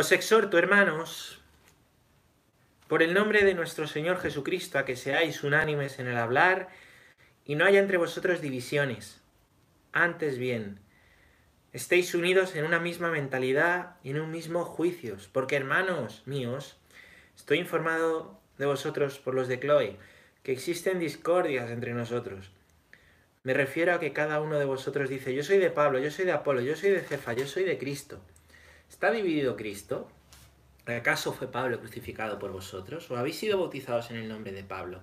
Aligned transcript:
Os 0.00 0.12
exhorto, 0.12 0.56
hermanos, 0.56 1.42
por 2.88 3.02
el 3.02 3.12
nombre 3.12 3.44
de 3.44 3.52
nuestro 3.52 3.86
Señor 3.86 4.18
Jesucristo, 4.18 4.78
a 4.78 4.86
que 4.86 4.96
seáis 4.96 5.44
unánimes 5.44 5.98
en 5.98 6.06
el 6.08 6.16
hablar 6.16 6.70
y 7.44 7.54
no 7.54 7.66
haya 7.66 7.80
entre 7.80 7.98
vosotros 7.98 8.40
divisiones. 8.40 9.20
Antes 9.92 10.38
bien, 10.38 10.80
estéis 11.74 12.14
unidos 12.14 12.56
en 12.56 12.64
una 12.64 12.80
misma 12.80 13.10
mentalidad 13.10 13.96
y 14.02 14.08
en 14.08 14.22
un 14.22 14.30
mismo 14.30 14.64
juicio, 14.64 15.18
porque 15.32 15.56
hermanos 15.56 16.22
míos, 16.24 16.80
estoy 17.36 17.58
informado 17.58 18.40
de 18.56 18.64
vosotros 18.64 19.18
por 19.18 19.34
los 19.34 19.48
de 19.48 19.60
Chloe, 19.60 19.98
que 20.42 20.52
existen 20.52 20.98
discordias 20.98 21.68
entre 21.68 21.92
nosotros. 21.92 22.50
Me 23.42 23.52
refiero 23.52 23.92
a 23.92 24.00
que 24.00 24.14
cada 24.14 24.40
uno 24.40 24.58
de 24.58 24.64
vosotros 24.64 25.10
dice, 25.10 25.34
yo 25.34 25.42
soy 25.42 25.58
de 25.58 25.70
Pablo, 25.70 25.98
yo 25.98 26.10
soy 26.10 26.24
de 26.24 26.32
Apolo, 26.32 26.62
yo 26.62 26.74
soy 26.74 26.88
de 26.88 27.02
Cefa, 27.02 27.34
yo 27.34 27.46
soy 27.46 27.64
de 27.64 27.76
Cristo. 27.76 28.22
¿Está 28.90 29.10
dividido 29.12 29.56
Cristo? 29.56 30.08
¿Acaso 30.84 31.32
fue 31.32 31.50
Pablo 31.50 31.78
crucificado 31.78 32.38
por 32.38 32.50
vosotros? 32.50 33.10
¿O 33.10 33.16
habéis 33.16 33.38
sido 33.38 33.58
bautizados 33.58 34.10
en 34.10 34.16
el 34.16 34.28
nombre 34.28 34.52
de 34.52 34.64
Pablo? 34.64 35.00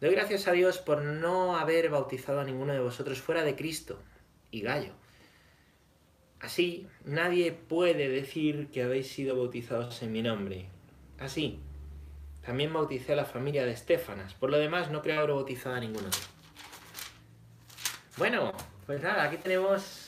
Doy 0.00 0.10
gracias 0.10 0.46
a 0.46 0.52
Dios 0.52 0.78
por 0.78 1.02
no 1.02 1.56
haber 1.56 1.88
bautizado 1.88 2.40
a 2.40 2.44
ninguno 2.44 2.74
de 2.74 2.80
vosotros 2.80 3.20
fuera 3.20 3.42
de 3.42 3.56
Cristo 3.56 3.98
y 4.50 4.60
Gallo. 4.60 4.92
Así, 6.38 6.86
nadie 7.04 7.50
puede 7.50 8.08
decir 8.08 8.68
que 8.68 8.82
habéis 8.82 9.08
sido 9.08 9.36
bautizados 9.36 10.02
en 10.02 10.12
mi 10.12 10.22
nombre. 10.22 10.66
Así, 11.18 11.58
también 12.44 12.72
bauticé 12.74 13.14
a 13.14 13.16
la 13.16 13.24
familia 13.24 13.64
de 13.64 13.72
Estefanas. 13.72 14.34
Por 14.34 14.50
lo 14.50 14.58
demás, 14.58 14.90
no 14.90 15.00
creo 15.00 15.18
haber 15.18 15.32
bautizado 15.32 15.74
a 15.74 15.80
ninguno. 15.80 16.10
Bueno, 18.18 18.52
pues 18.84 19.02
nada, 19.02 19.24
aquí 19.24 19.38
tenemos 19.38 20.05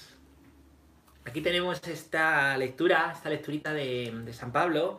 Aquí 1.29 1.43
tenemos 1.43 1.87
esta 1.87 2.57
lectura, 2.57 3.13
esta 3.15 3.29
lecturita 3.29 3.75
de, 3.75 4.33
San 4.33 4.51
Pablo. 4.51 4.99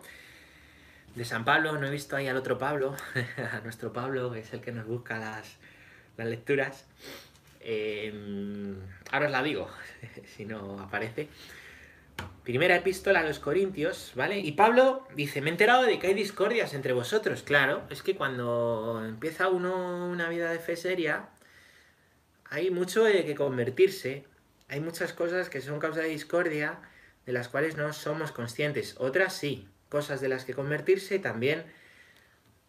De 1.16 1.26
San 1.26 1.44
Pablo, 1.44 1.80
no 1.80 1.88
he 1.88 1.90
visto 1.90 2.16
ahí 2.16 2.28
al 2.28 2.38
otro 2.38 2.60
Pablo, 2.60 2.96
a 3.52 3.62
nuestro 3.62 3.92
Pablo, 3.92 4.32
que 4.32 4.42
es 4.42 4.54
el 4.54 4.62
que 4.62 4.72
nos 4.72 4.86
busca 4.86 5.18
las, 5.18 5.58
lecturas. 6.18 6.86
Eh, 7.62 8.14
ahora 9.12 9.26
os 9.26 9.32
la 9.32 9.42
digo, 9.42 9.72
si 10.38 10.46
no 10.46 10.80
aparece. 10.80 11.30
Primera 12.44 12.76
epístola 12.76 13.22
a 13.22 13.24
los 13.24 13.40
Corintios, 13.40 14.12
¿vale? 14.14 14.38
Y 14.38 14.52
Pablo 14.52 15.08
dice, 15.16 15.42
me 15.42 15.50
he 15.50 15.54
enterado 15.54 15.82
de 15.82 15.98
que 15.98 16.08
hay 16.08 16.14
discordias 16.14 16.76
entre 16.76 16.94
vosotros. 16.94 17.42
Claro, 17.42 17.82
es 17.90 18.04
que 18.04 18.16
cuando 18.16 19.04
empieza 19.04 19.48
uno 19.48 20.06
una 20.08 20.30
vida 20.30 20.52
de 20.52 20.60
fe 20.60 20.76
seria, 20.76 21.30
hay 22.52 22.70
mucho 22.70 23.04
de 23.04 23.26
que 23.26 23.34
convertirse, 23.34 24.29
hay 24.70 24.80
muchas 24.80 25.14
cosas 25.14 25.50
que 25.50 25.62
son 25.62 25.80
causa 25.80 26.02
de 26.02 26.10
discordia 26.10 26.80
de 27.26 27.34
las 27.34 27.50
cuales 27.50 27.76
no 27.76 27.92
somos 27.94 28.32
conscientes. 28.32 28.96
Otras 28.98 29.34
sí, 29.34 29.68
cosas 29.90 30.22
de 30.22 30.30
las 30.30 30.46
que 30.46 30.54
convertirse 30.54 31.20
también 31.20 31.66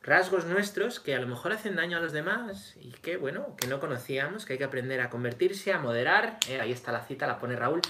rasgos 0.02 0.46
nuestros 0.46 0.98
que 0.98 1.14
a 1.14 1.20
lo 1.20 1.26
mejor 1.26 1.52
hacen 1.52 1.76
daño 1.76 1.98
a 1.98 2.00
los 2.00 2.12
demás 2.12 2.74
y 2.80 2.90
que, 2.92 3.16
bueno, 3.16 3.54
que 3.56 3.66
no 3.66 3.80
conocíamos, 3.80 4.46
que 4.46 4.54
hay 4.54 4.58
que 4.58 4.64
aprender 4.64 5.00
a 5.00 5.10
convertirse, 5.10 5.72
a 5.72 5.78
moderar. 5.78 6.38
Eh, 6.48 6.60
ahí 6.60 6.72
está 6.72 6.90
la 6.90 7.04
cita, 7.04 7.26
la 7.26 7.38
pone 7.38 7.56
Raúl. 7.56 7.82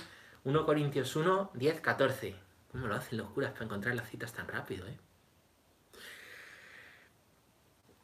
1 0.42 0.66
Corintios 0.66 1.14
1, 1.16 1.52
10, 1.54 1.80
14. 1.80 2.34
¿Cómo 2.72 2.86
lo 2.86 2.94
hacen 2.94 3.18
los 3.18 3.30
curas 3.30 3.52
para 3.52 3.64
encontrar 3.64 3.94
las 3.94 4.08
citas 4.08 4.32
tan 4.32 4.48
rápido, 4.48 4.86
eh? 4.86 4.98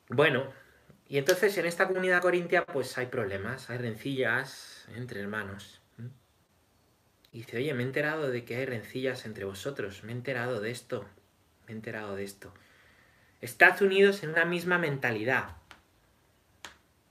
Bueno, 0.08 0.52
y 1.08 1.18
entonces 1.18 1.56
en 1.58 1.66
esta 1.66 1.88
comunidad 1.88 2.22
corintia 2.22 2.64
pues 2.64 2.96
hay 2.96 3.06
problemas, 3.06 3.70
hay 3.70 3.78
rencillas 3.78 4.86
entre 4.94 5.20
hermanos. 5.20 5.80
Dice, 7.36 7.58
oye, 7.58 7.74
me 7.74 7.82
he 7.82 7.86
enterado 7.86 8.30
de 8.30 8.46
que 8.46 8.56
hay 8.56 8.64
rencillas 8.64 9.26
entre 9.26 9.44
vosotros, 9.44 10.02
me 10.04 10.12
he 10.12 10.14
enterado 10.14 10.58
de 10.62 10.70
esto, 10.70 11.04
me 11.66 11.74
he 11.74 11.76
enterado 11.76 12.16
de 12.16 12.24
esto. 12.24 12.54
Estad 13.42 13.82
unidos 13.82 14.22
en 14.22 14.30
una 14.30 14.46
misma 14.46 14.78
mentalidad. 14.78 15.54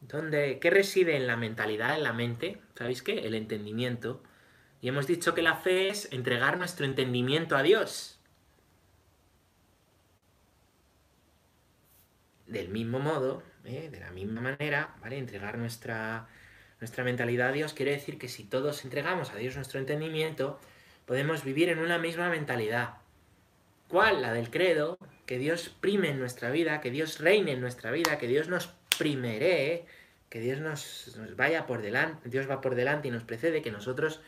¿Dónde, 0.01 0.57
¿Qué 0.57 0.71
reside 0.71 1.15
en 1.15 1.27
la 1.27 1.37
mentalidad, 1.37 1.95
en 1.95 2.01
la 2.01 2.11
mente? 2.11 2.59
¿Sabéis 2.73 3.03
qué? 3.03 3.27
El 3.27 3.35
entendimiento. 3.35 4.23
Y 4.81 4.87
hemos 4.87 5.05
dicho 5.05 5.35
que 5.35 5.43
la 5.43 5.57
fe 5.57 5.89
es 5.89 6.11
entregar 6.11 6.57
nuestro 6.57 6.87
entendimiento 6.87 7.55
a 7.55 7.61
Dios. 7.61 8.19
Del 12.47 12.69
mismo 12.69 12.97
modo, 12.97 13.43
¿eh? 13.63 13.89
de 13.91 13.99
la 13.99 14.09
misma 14.09 14.41
manera, 14.41 14.95
¿vale? 15.01 15.19
Entregar 15.19 15.59
nuestra, 15.59 16.27
nuestra 16.85 17.03
mentalidad 17.03 17.49
a 17.49 17.51
Dios 17.51 17.73
quiere 17.73 17.93
decir 17.93 18.19
que 18.19 18.27
si 18.27 18.43
todos 18.43 18.85
entregamos 18.85 19.31
a 19.31 19.37
Dios 19.37 19.55
nuestro 19.55 19.79
entendimiento, 19.79 20.59
podemos 21.07 21.43
vivir 21.43 21.69
en 21.69 21.79
una 21.79 21.97
misma 21.97 22.29
mentalidad. 22.29 22.97
¿Cuál? 23.87 24.21
La 24.21 24.33
del 24.33 24.51
credo, 24.51 24.99
que 25.25 25.39
Dios 25.39 25.75
prime 25.79 26.11
en 26.11 26.19
nuestra 26.19 26.51
vida, 26.51 26.81
que 26.81 26.91
Dios 26.91 27.19
reine 27.19 27.53
en 27.53 27.59
nuestra 27.59 27.89
vida, 27.89 28.19
que 28.19 28.27
Dios 28.27 28.49
nos 28.49 28.67
primeree, 28.99 29.87
que 30.29 30.39
Dios 30.39 30.59
nos, 30.59 31.17
vaya 31.35 31.65
por 31.65 31.81
delante, 31.81 32.29
Dios 32.29 32.47
va 32.47 32.61
por 32.61 32.75
delante 32.75 33.07
y 33.07 33.11
nos 33.11 33.23
precede, 33.23 33.63
que 33.63 33.71
nosotros 33.71 34.21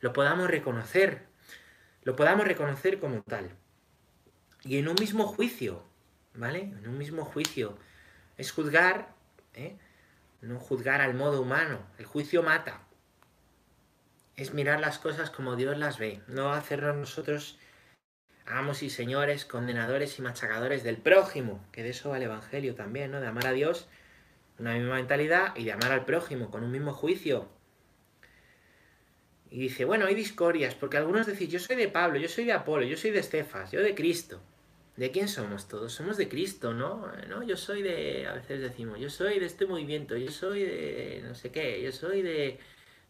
lo 0.00 0.12
podamos 0.12 0.50
reconocer, 0.50 1.22
lo 2.02 2.16
podamos 2.16 2.48
reconocer 2.48 2.98
como 2.98 3.22
tal. 3.22 3.48
Y 4.64 4.78
en 4.78 4.88
un 4.88 4.96
mismo 4.98 5.28
juicio, 5.28 5.84
¿vale? 6.34 6.62
En 6.62 6.88
un 6.88 6.98
mismo 6.98 7.24
juicio. 7.24 7.78
Es 8.38 8.50
juzgar, 8.50 9.14
¿eh? 9.54 9.76
No 10.40 10.58
juzgar 10.58 11.00
al 11.00 11.14
modo 11.14 11.42
humano. 11.42 11.80
El 11.98 12.06
juicio 12.06 12.42
mata. 12.42 12.82
Es 14.36 14.52
mirar 14.52 14.80
las 14.80 14.98
cosas 14.98 15.30
como 15.30 15.56
Dios 15.56 15.78
las 15.78 15.98
ve, 15.98 16.20
no 16.28 16.52
hacernos 16.52 16.96
nosotros 16.96 17.58
amos 18.46 18.82
y 18.82 18.90
señores, 18.90 19.44
condenadores 19.44 20.18
y 20.18 20.22
machacadores 20.22 20.84
del 20.84 20.96
prójimo, 20.98 21.64
que 21.72 21.82
de 21.82 21.90
eso 21.90 22.10
va 22.10 22.16
el 22.16 22.24
Evangelio 22.24 22.74
también, 22.74 23.10
¿no? 23.10 23.20
De 23.20 23.26
amar 23.26 23.46
a 23.46 23.52
Dios, 23.52 23.88
una 24.58 24.74
misma 24.74 24.94
mentalidad, 24.94 25.54
y 25.56 25.64
de 25.64 25.72
amar 25.72 25.92
al 25.92 26.04
prójimo 26.04 26.50
con 26.50 26.62
un 26.62 26.70
mismo 26.70 26.92
juicio. 26.92 27.48
Y 29.50 29.60
dice, 29.60 29.84
bueno, 29.84 30.06
hay 30.06 30.14
discordias, 30.14 30.74
porque 30.74 30.96
algunos 30.96 31.26
decís, 31.26 31.48
yo 31.48 31.58
soy 31.58 31.76
de 31.76 31.88
Pablo, 31.88 32.18
yo 32.18 32.28
soy 32.28 32.44
de 32.44 32.52
Apolo, 32.52 32.84
yo 32.84 32.96
soy 32.96 33.10
de 33.10 33.20
Estefas, 33.20 33.72
yo 33.72 33.80
de 33.80 33.94
Cristo. 33.94 34.40
¿De 34.96 35.10
quién 35.10 35.28
somos 35.28 35.68
todos? 35.68 35.92
Somos 35.92 36.16
de 36.16 36.28
Cristo, 36.28 36.72
¿no? 36.72 37.06
¿no? 37.28 37.42
Yo 37.42 37.56
soy 37.56 37.82
de, 37.82 38.26
a 38.26 38.32
veces 38.32 38.62
decimos, 38.62 38.98
yo 38.98 39.10
soy 39.10 39.38
de 39.38 39.46
este 39.46 39.66
movimiento, 39.66 40.16
yo 40.16 40.30
soy 40.30 40.62
de 40.62 41.22
no 41.22 41.34
sé 41.34 41.50
qué, 41.50 41.82
yo 41.82 41.92
soy 41.92 42.22
de, 42.22 42.58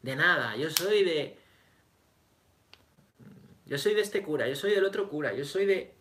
de 0.03 0.17
nada, 0.17 0.57
yo 0.57 0.71
soy 0.71 1.05
de... 1.05 1.39
Yo 3.67 3.79
soy 3.79 3.95
de 3.95 4.01
este 4.01 4.23
cura, 4.23 4.49
yo 4.49 4.55
soy 4.55 4.73
del 4.73 4.85
otro 4.85 5.09
cura, 5.09 5.33
yo 5.33 5.45
soy 5.45 5.67
de... 5.67 5.95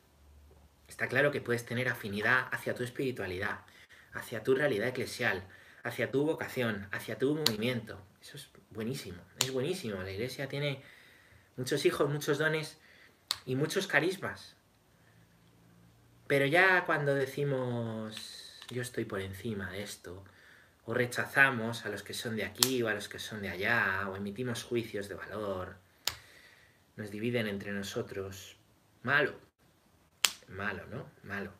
Está 0.88 1.07
claro 1.07 1.31
que 1.31 1.41
puedes 1.41 1.66
tener 1.66 1.88
afinidad 1.90 2.47
hacia 2.51 2.75
tu 2.75 2.84
espiritualidad, 2.84 3.62
hacia 4.13 4.44
tu 4.44 4.56
realidad 4.56 4.88
eclesial, 4.88 5.47
hacia 5.84 6.12
tu 6.12 6.25
vocación, 6.25 6.88
hacia 6.91 7.18
tu 7.18 7.35
movimiento. 7.35 8.03
Eso 8.22 8.38
es 8.38 8.50
buenísimo, 8.72 9.22
es 9.40 9.51
buenísimo. 9.51 10.01
La 10.01 10.12
iglesia 10.12 10.47
tiene 10.47 10.84
muchos 11.57 11.85
hijos, 11.85 12.09
muchos 12.09 12.40
dones 12.40 12.79
y 13.45 13.56
muchos 13.56 13.88
carismas. 13.88 14.54
Pero 16.28 16.46
ya 16.46 16.86
cuando 16.86 17.13
decimos 17.13 18.59
yo 18.69 18.81
estoy 18.81 19.06
por 19.06 19.22
encima 19.22 19.72
de 19.72 19.84
esto, 19.84 20.24
o 20.86 20.94
rechazamos 20.94 21.86
a 21.86 21.90
los 21.90 22.03
que 22.03 22.13
son 22.13 22.36
de 22.36 22.44
aquí 22.44 22.81
o 22.81 22.88
a 22.88 22.94
los 22.94 23.09
que 23.09 23.19
son 23.19 23.41
de 23.41 23.50
allá, 23.50 24.08
o 24.09 24.16
emitimos 24.16 24.63
juicios 24.63 25.08
de 25.08 25.16
valor, 25.16 25.78
nos 26.96 27.12
dividen 27.12 27.47
entre 27.47 27.72
nosotros, 27.72 28.58
malo, 29.03 29.36
malo, 30.47 30.86
¿no? 30.88 31.09
Malo. 31.24 31.52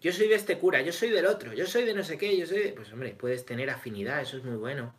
Yo 0.00 0.12
soy 0.12 0.26
de 0.26 0.34
este 0.34 0.58
cura, 0.58 0.82
yo 0.82 0.92
soy 0.92 1.10
del 1.10 1.26
otro, 1.26 1.52
yo 1.52 1.66
soy 1.66 1.84
de 1.84 1.94
no 1.94 2.02
sé 2.02 2.18
qué, 2.18 2.36
yo 2.36 2.44
soy 2.44 2.58
de... 2.58 2.72
Pues 2.72 2.92
hombre, 2.92 3.14
puedes 3.14 3.46
tener 3.46 3.70
afinidad, 3.70 4.20
eso 4.20 4.36
es 4.36 4.42
muy 4.42 4.56
bueno 4.56 4.92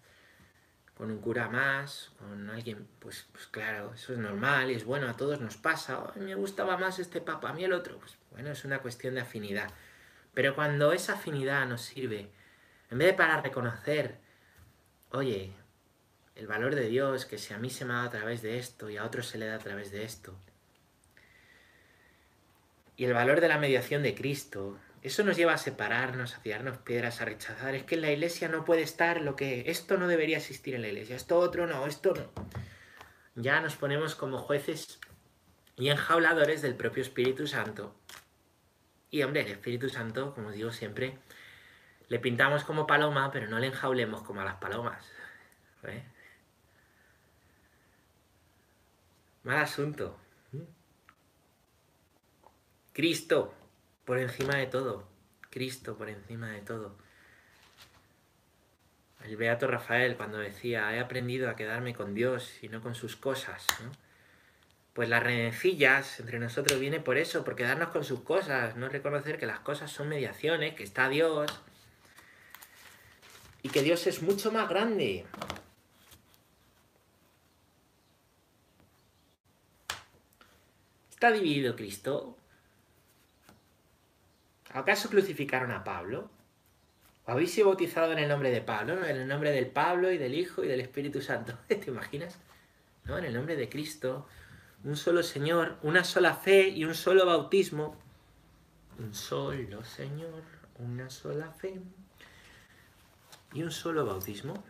con 1.03 1.11
un 1.11 1.19
cura 1.19 1.49
más, 1.49 2.13
con 2.17 2.49
alguien, 2.49 2.87
pues, 2.99 3.27
pues 3.33 3.47
claro, 3.47 3.91
eso 3.93 4.13
es 4.13 4.19
normal 4.19 4.71
y 4.71 4.75
es 4.75 4.85
bueno, 4.85 5.09
a 5.09 5.17
todos 5.17 5.41
nos 5.41 5.57
pasa, 5.57 6.13
me 6.15 6.33
gustaba 6.33 6.77
más 6.77 6.97
este 6.97 7.19
papa, 7.19 7.49
a 7.49 7.53
mí 7.53 7.65
el 7.65 7.73
otro, 7.73 7.97
pues 7.97 8.15
bueno, 8.31 8.51
es 8.51 8.63
una 8.63 8.79
cuestión 8.79 9.15
de 9.15 9.19
afinidad. 9.19 9.69
Pero 10.33 10.55
cuando 10.55 10.93
esa 10.93 11.15
afinidad 11.15 11.67
nos 11.67 11.81
sirve, 11.81 12.29
en 12.89 12.97
vez 12.97 13.09
de 13.09 13.13
para 13.15 13.41
reconocer, 13.41 14.15
oye, 15.09 15.51
el 16.37 16.47
valor 16.47 16.73
de 16.73 16.87
Dios, 16.87 17.25
que 17.25 17.37
si 17.37 17.53
a 17.53 17.57
mí 17.57 17.69
se 17.69 17.83
me 17.83 17.95
da 17.95 18.03
a 18.03 18.09
través 18.09 18.41
de 18.41 18.57
esto 18.57 18.89
y 18.89 18.95
a 18.95 19.03
otros 19.03 19.27
se 19.27 19.37
le 19.37 19.47
da 19.47 19.55
a 19.55 19.59
través 19.59 19.91
de 19.91 20.05
esto, 20.05 20.33
y 22.95 23.03
el 23.03 23.13
valor 23.13 23.41
de 23.41 23.49
la 23.49 23.57
mediación 23.57 24.03
de 24.03 24.15
Cristo, 24.15 24.77
eso 25.03 25.25
nos 25.25 25.35
lleva 25.35 25.53
a 25.53 25.57
separarnos, 25.57 26.33
a 26.33 26.41
tirarnos 26.41 26.77
piedras, 26.77 27.19
a 27.19 27.25
rechazar. 27.25 27.75
Es 27.75 27.83
que 27.83 27.95
en 27.95 28.01
la 28.01 28.11
iglesia 28.11 28.47
no 28.47 28.63
puede 28.63 28.83
estar 28.83 29.19
lo 29.19 29.35
que... 29.35 29.69
Esto 29.69 29.97
no 29.97 30.07
debería 30.07 30.37
existir 30.37 30.75
en 30.75 30.81
la 30.81 30.87
iglesia, 30.87 31.17
esto 31.17 31.37
otro 31.39 31.67
no, 31.67 31.85
esto 31.85 32.13
no. 32.13 32.31
Ya 33.35 33.59
nos 33.59 33.75
ponemos 33.75 34.15
como 34.15 34.37
jueces 34.37 35.01
y 35.75 35.89
enjauladores 35.89 36.61
del 36.61 36.75
propio 36.75 37.03
Espíritu 37.03 37.47
Santo. 37.47 37.93
Y 39.09 39.23
hombre, 39.23 39.41
el 39.41 39.51
Espíritu 39.51 39.89
Santo, 39.89 40.33
como 40.33 40.51
digo 40.51 40.71
siempre, 40.71 41.19
le 42.07 42.19
pintamos 42.19 42.63
como 42.63 42.87
paloma, 42.87 43.29
pero 43.29 43.49
no 43.49 43.59
le 43.59 43.67
enjaulemos 43.67 44.21
como 44.21 44.39
a 44.39 44.45
las 44.45 44.55
palomas. 44.55 45.05
¿eh? 45.83 46.05
Mal 49.43 49.57
asunto. 49.57 50.17
Cristo 52.93 53.53
por 54.05 54.19
encima 54.19 54.55
de 54.55 54.67
todo. 54.67 55.07
Cristo 55.49 55.95
por 55.97 56.09
encima 56.09 56.49
de 56.49 56.61
todo. 56.61 56.95
El 59.23 59.37
Beato 59.37 59.67
Rafael 59.67 60.17
cuando 60.17 60.37
decía, 60.37 60.93
he 60.93 60.99
aprendido 60.99 61.49
a 61.49 61.55
quedarme 61.55 61.93
con 61.93 62.13
Dios 62.13 62.61
y 62.61 62.69
no 62.69 62.81
con 62.81 62.95
sus 62.95 63.15
cosas. 63.15 63.65
Pues 64.93 65.09
las 65.09 65.23
rencillas 65.23 66.19
entre 66.19 66.39
nosotros 66.39 66.79
viene 66.79 66.99
por 66.99 67.17
eso, 67.17 67.43
por 67.43 67.55
quedarnos 67.55 67.89
con 67.89 68.03
sus 68.03 68.21
cosas, 68.21 68.75
no 68.75 68.89
reconocer 68.89 69.39
que 69.39 69.45
las 69.45 69.59
cosas 69.59 69.91
son 69.91 70.09
mediaciones, 70.09 70.75
que 70.75 70.83
está 70.83 71.07
Dios 71.09 71.51
y 73.63 73.69
que 73.69 73.81
Dios 73.81 74.05
es 74.07 74.21
mucho 74.21 74.51
más 74.51 74.67
grande. 74.67 75.25
¿Está 81.11 81.31
dividido 81.31 81.75
Cristo? 81.75 82.37
¿Acaso 84.73 85.07
crucificaron 85.09 85.71
a 85.71 85.83
Pablo? 85.83 86.29
¿O 87.25 87.31
habéis 87.31 87.53
sido 87.53 87.67
bautizado 87.67 88.11
en 88.11 88.19
el 88.19 88.27
nombre 88.27 88.49
de 88.49 88.61
Pablo? 88.61 89.05
En 89.05 89.17
el 89.17 89.27
nombre 89.27 89.51
del 89.51 89.67
Pablo 89.67 90.11
y 90.11 90.17
del 90.17 90.33
Hijo 90.33 90.63
y 90.63 90.67
del 90.67 90.81
Espíritu 90.81 91.21
Santo. 91.21 91.57
¿Te 91.67 91.85
imaginas? 91.87 92.39
¿No? 93.05 93.17
En 93.17 93.25
el 93.25 93.33
nombre 93.33 93.55
de 93.55 93.69
Cristo. 93.69 94.27
Un 94.83 94.97
solo 94.97 95.21
Señor, 95.21 95.77
una 95.83 96.03
sola 96.03 96.33
fe 96.33 96.69
y 96.69 96.85
un 96.85 96.95
solo 96.95 97.25
bautismo. 97.25 97.95
Un 98.97 99.13
solo 99.13 99.83
Señor, 99.83 100.43
una 100.79 101.09
sola 101.09 101.51
fe 101.51 101.79
y 103.53 103.61
un 103.61 103.71
solo 103.71 104.05
bautismo. 104.05 104.63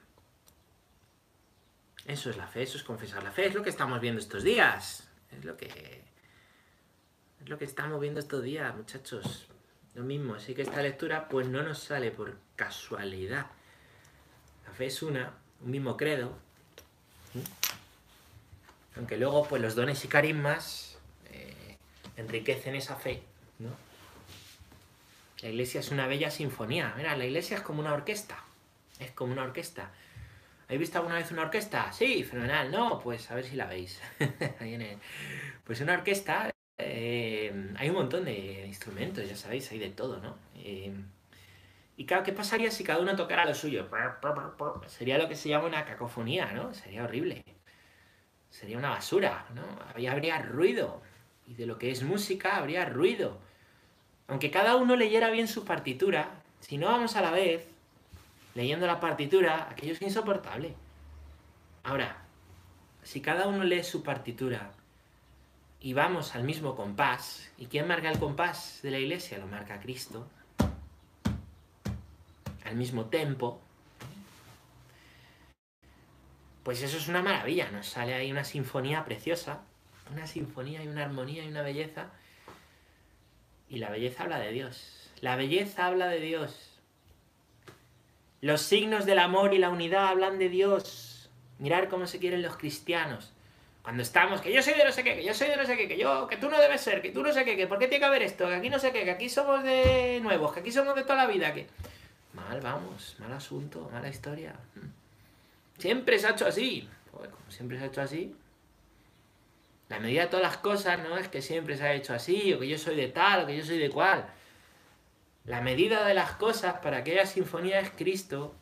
Eso 2.06 2.30
es 2.30 2.36
la 2.36 2.48
fe, 2.48 2.64
eso 2.64 2.78
es 2.78 2.84
confesar 2.84 3.24
la 3.24 3.32
fe, 3.32 3.48
es 3.48 3.56
lo 3.56 3.64
que 3.64 3.70
estamos 3.70 4.02
viendo 4.02 4.20
estos 4.20 4.44
días. 4.44 5.10
Es 5.32 5.46
lo 5.46 5.56
que 5.56 6.04
es 7.40 7.50
lo 7.50 7.58
que 7.58 7.66
estamos 7.66 8.00
viendo 8.00 8.20
estos 8.20 8.44
días, 8.44 8.76
muchachos. 8.76 9.48
Lo 9.96 10.04
mismo, 10.04 10.36
así 10.36 10.56
que 10.56 10.64
esta 10.64 10.82
lectura 10.82 11.28
pues 11.30 11.48
no 11.48 11.62
nos 11.62 11.80
sale 11.80 12.12
por 12.12 12.38
casualidad. 12.56 13.46
La 14.66 14.74
fe 14.74 14.88
es 14.88 15.04
una, 15.04 15.34
un 15.62 15.72
mismo 15.72 15.96
credo. 15.98 16.36
Aunque 18.96 19.18
luego 19.18 19.46
pues 19.48 19.62
los 19.62 19.76
dones 19.76 20.04
y 20.06 20.08
carismas 20.08 20.98
eh, 21.32 21.78
enriquecen 22.18 22.76
esa 22.76 22.96
fe, 22.96 23.24
¿no? 23.60 23.70
La 25.42 25.50
iglesia 25.50 25.82
es 25.82 25.92
una 25.92 26.08
bella 26.08 26.32
sinfonía. 26.32 26.94
Mira, 26.96 27.18
la 27.18 27.26
iglesia 27.26 27.58
es 27.58 27.64
como 27.64 27.82
una 27.82 27.94
orquesta. 27.94 28.42
Es 29.00 29.12
como 29.12 29.34
una 29.34 29.44
orquesta. 29.44 29.92
¿Habéis 30.66 30.80
visto 30.80 31.00
alguna 31.00 31.16
vez 31.16 31.30
una 31.32 31.42
orquesta? 31.42 31.92
Sí, 31.92 32.24
fenomenal. 32.24 32.72
No, 32.72 33.00
pues 33.00 33.30
a 33.30 33.36
ver 33.36 33.46
si 33.46 33.56
la 33.56 33.66
veis. 33.66 34.00
Pues 35.66 35.80
una 35.80 35.94
orquesta, 35.94 36.50
eh, 36.78 37.33
hay 37.78 37.90
un 37.90 37.96
montón 37.96 38.26
de 38.26 38.66
instrumentos, 38.68 39.28
ya 39.28 39.36
sabéis, 39.36 39.72
hay 39.72 39.80
de 39.80 39.90
todo, 39.90 40.20
¿no? 40.20 40.36
Eh, 40.56 40.94
y 41.96 42.06
claro, 42.06 42.24
¿qué 42.24 42.34
pasaría 42.34 42.72
si 42.72 42.84
cada 42.84 43.00
uno 43.00 43.16
tocara 43.16 43.46
lo 43.46 43.54
suyo? 43.54 43.88
Sería 44.88 45.18
lo 45.18 45.28
que 45.28 45.36
se 45.36 45.50
llama 45.50 45.68
una 45.68 45.86
cacofonía, 45.86 46.52
¿no? 46.54 46.74
Sería 46.74 47.04
horrible. 47.04 47.44
Sería 48.50 48.78
una 48.78 48.90
basura, 48.90 49.46
¿no? 49.54 49.64
Habría 50.10 50.40
ruido. 50.40 51.02
Y 51.48 51.54
de 51.54 51.66
lo 51.66 51.78
que 51.78 51.92
es 51.92 52.04
música 52.04 52.58
habría 52.58 52.86
ruido. 52.86 53.38
Aunque 54.28 54.52
cada 54.52 54.76
uno 54.76 54.96
leyera 54.96 55.30
bien 55.30 55.48
su 55.48 55.66
partitura, 55.66 56.30
si 56.62 56.78
no 56.78 56.88
vamos 56.88 57.16
a 57.16 57.22
la 57.22 57.32
vez, 57.32 57.68
leyendo 58.56 58.88
la 58.88 59.00
partitura, 59.00 59.68
aquello 59.70 59.94
es 59.94 60.02
insoportable. 60.02 60.74
Ahora, 61.84 62.18
si 63.04 63.22
cada 63.22 63.48
uno 63.48 63.64
lee 63.64 63.84
su 63.84 64.02
partitura 64.02 64.72
y 65.84 65.92
vamos 65.92 66.34
al 66.34 66.46
mismo 66.46 66.78
compás, 66.78 67.52
¿y 67.58 67.66
quién 67.66 67.88
marca 67.88 68.10
el 68.10 68.18
compás 68.18 68.80
de 68.84 68.90
la 68.90 69.00
iglesia? 69.00 69.38
Lo 69.38 69.48
marca 69.48 69.82
Cristo. 69.82 70.26
Al 72.64 72.78
mismo 72.78 73.08
tempo. 73.08 73.60
Pues 76.64 76.82
eso 76.82 76.96
es 76.96 77.10
una 77.10 77.22
maravilla, 77.22 77.70
nos 77.70 77.88
sale 77.88 78.14
ahí 78.14 78.32
una 78.32 78.46
sinfonía 78.46 79.04
preciosa, 79.04 79.60
una 80.10 80.26
sinfonía 80.26 80.82
y 80.82 80.88
una 80.88 81.04
armonía 81.04 81.44
y 81.44 81.50
una 81.50 81.64
belleza. 81.64 82.12
Y 83.68 83.80
la 83.80 83.90
belleza 83.90 84.24
habla 84.24 84.40
de 84.40 84.52
Dios. 84.54 85.12
La 85.20 85.36
belleza 85.36 85.88
habla 85.88 86.08
de 86.08 86.22
Dios. 86.22 86.80
Los 88.40 88.62
signos 88.62 89.06
del 89.06 89.20
amor 89.20 89.54
y 89.54 89.58
la 89.58 89.70
unidad 89.70 90.08
hablan 90.08 90.40
de 90.40 90.48
Dios. 90.48 91.30
Mirar 91.60 91.90
cómo 91.90 92.08
se 92.08 92.20
quieren 92.20 92.42
los 92.42 92.56
cristianos. 92.56 93.33
Cuando 93.84 94.02
estamos, 94.02 94.40
que 94.40 94.54
yo 94.54 94.64
soy 94.64 94.76
de 94.76 94.86
no 94.86 94.94
sé 94.94 95.04
qué, 95.04 95.16
que 95.16 95.26
yo 95.26 95.34
soy 95.34 95.50
de 95.50 95.58
no 95.58 95.66
sé 95.66 95.76
qué, 95.76 95.90
que 95.90 95.98
yo, 95.98 96.26
que 96.28 96.38
tú 96.38 96.50
no 96.50 96.58
debes 96.58 96.80
ser, 96.80 97.02
que 97.02 97.12
tú 97.12 97.22
no 97.22 97.34
sé 97.34 97.44
qué, 97.44 97.58
que 97.58 97.68
por 97.68 97.78
qué 97.78 97.88
tiene 97.88 98.00
que 98.00 98.06
haber 98.06 98.24
esto, 98.24 98.48
que 98.48 98.56
aquí 98.56 98.70
no 98.70 98.80
sé 98.80 98.94
qué, 98.94 99.04
que 99.04 99.12
aquí 99.12 99.28
somos 99.28 99.62
de 99.62 100.22
nuevos, 100.24 100.54
que 100.54 100.62
aquí 100.62 100.72
somos 100.72 100.96
de 100.96 101.04
toda 101.04 101.16
la 101.16 101.28
vida, 101.28 101.54
que... 101.54 101.68
Mal, 102.32 102.62
vamos, 102.62 103.18
mal 103.20 103.34
asunto, 103.34 103.90
mala 103.92 104.08
historia. 104.08 104.56
Siempre 105.78 106.18
se 106.18 106.28
ha 106.28 106.32
hecho 106.32 106.48
así. 106.48 106.88
como 107.12 107.52
siempre 107.52 107.78
se 107.78 107.84
ha 107.84 107.88
hecho 107.88 108.02
así. 108.02 108.34
La 109.90 110.00
medida 110.00 110.22
de 110.24 110.28
todas 110.28 110.44
las 110.44 110.58
cosas 110.58 111.00
no 111.00 111.18
es 111.18 111.28
que 111.28 111.42
siempre 111.42 111.76
se 111.76 111.84
ha 111.84 111.94
hecho 111.94 112.14
así, 112.14 112.54
o 112.54 112.60
que 112.62 112.70
yo 112.70 112.78
soy 112.78 112.96
de 112.96 113.10
tal, 113.10 113.44
o 113.44 113.48
que 113.48 113.58
yo 113.58 113.66
soy 113.66 113.80
de 113.80 113.90
cual. 113.90 114.26
La 115.44 115.60
medida 115.60 116.06
de 116.06 116.14
las 116.14 116.32
cosas 116.32 116.76
para 116.76 117.00
aquella 117.00 117.26
sinfonía 117.26 117.82
es 117.82 117.90
Cristo 117.90 118.56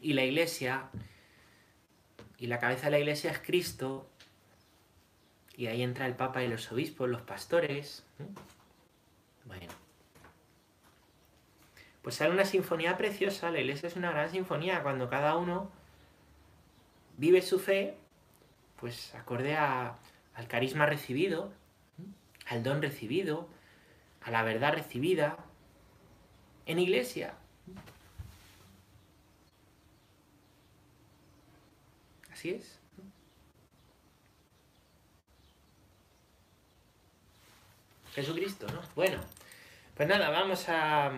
y 0.00 0.12
la 0.12 0.22
iglesia, 0.22 0.88
y 2.38 2.46
la 2.46 2.60
cabeza 2.60 2.86
de 2.86 2.92
la 2.92 2.98
iglesia 3.00 3.32
es 3.32 3.40
Cristo, 3.40 4.08
y 5.60 5.66
ahí 5.66 5.82
entra 5.82 6.06
el 6.06 6.14
Papa 6.14 6.42
y 6.42 6.48
los 6.48 6.72
obispos, 6.72 7.06
los 7.06 7.20
pastores. 7.20 8.02
Bueno. 9.44 9.66
Pues 12.00 12.14
sale 12.14 12.32
una 12.32 12.46
sinfonía 12.46 12.96
preciosa, 12.96 13.50
la 13.50 13.60
iglesia 13.60 13.88
es 13.88 13.96
una 13.96 14.10
gran 14.10 14.30
sinfonía, 14.30 14.82
cuando 14.82 15.10
cada 15.10 15.36
uno 15.36 15.70
vive 17.18 17.42
su 17.42 17.58
fe, 17.58 17.94
pues 18.80 19.14
acorde 19.14 19.54
al 19.54 19.98
carisma 20.48 20.86
recibido, 20.86 21.52
al 22.46 22.62
don 22.62 22.80
recibido, 22.80 23.46
a 24.22 24.30
la 24.30 24.42
verdad 24.42 24.72
recibida, 24.72 25.44
en 26.64 26.78
iglesia. 26.78 27.34
Así 32.32 32.48
es. 32.48 32.79
Jesucristo, 38.14 38.66
¿no? 38.72 38.80
Bueno, 38.94 39.20
pues 39.96 40.08
nada, 40.08 40.30
vamos 40.30 40.68
a... 40.68 41.10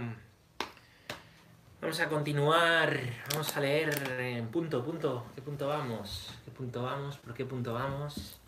Vamos 1.80 1.98
a 1.98 2.08
continuar, 2.08 2.96
vamos 3.30 3.56
a 3.56 3.60
leer 3.60 4.20
en 4.20 4.46
punto, 4.48 4.84
punto, 4.84 5.26
¿qué 5.34 5.42
punto 5.42 5.66
vamos? 5.66 6.32
¿Qué 6.44 6.52
punto 6.52 6.84
vamos? 6.84 7.16
¿Por 7.16 7.34
qué 7.34 7.44
punto 7.44 7.72
vamos? 7.72 8.38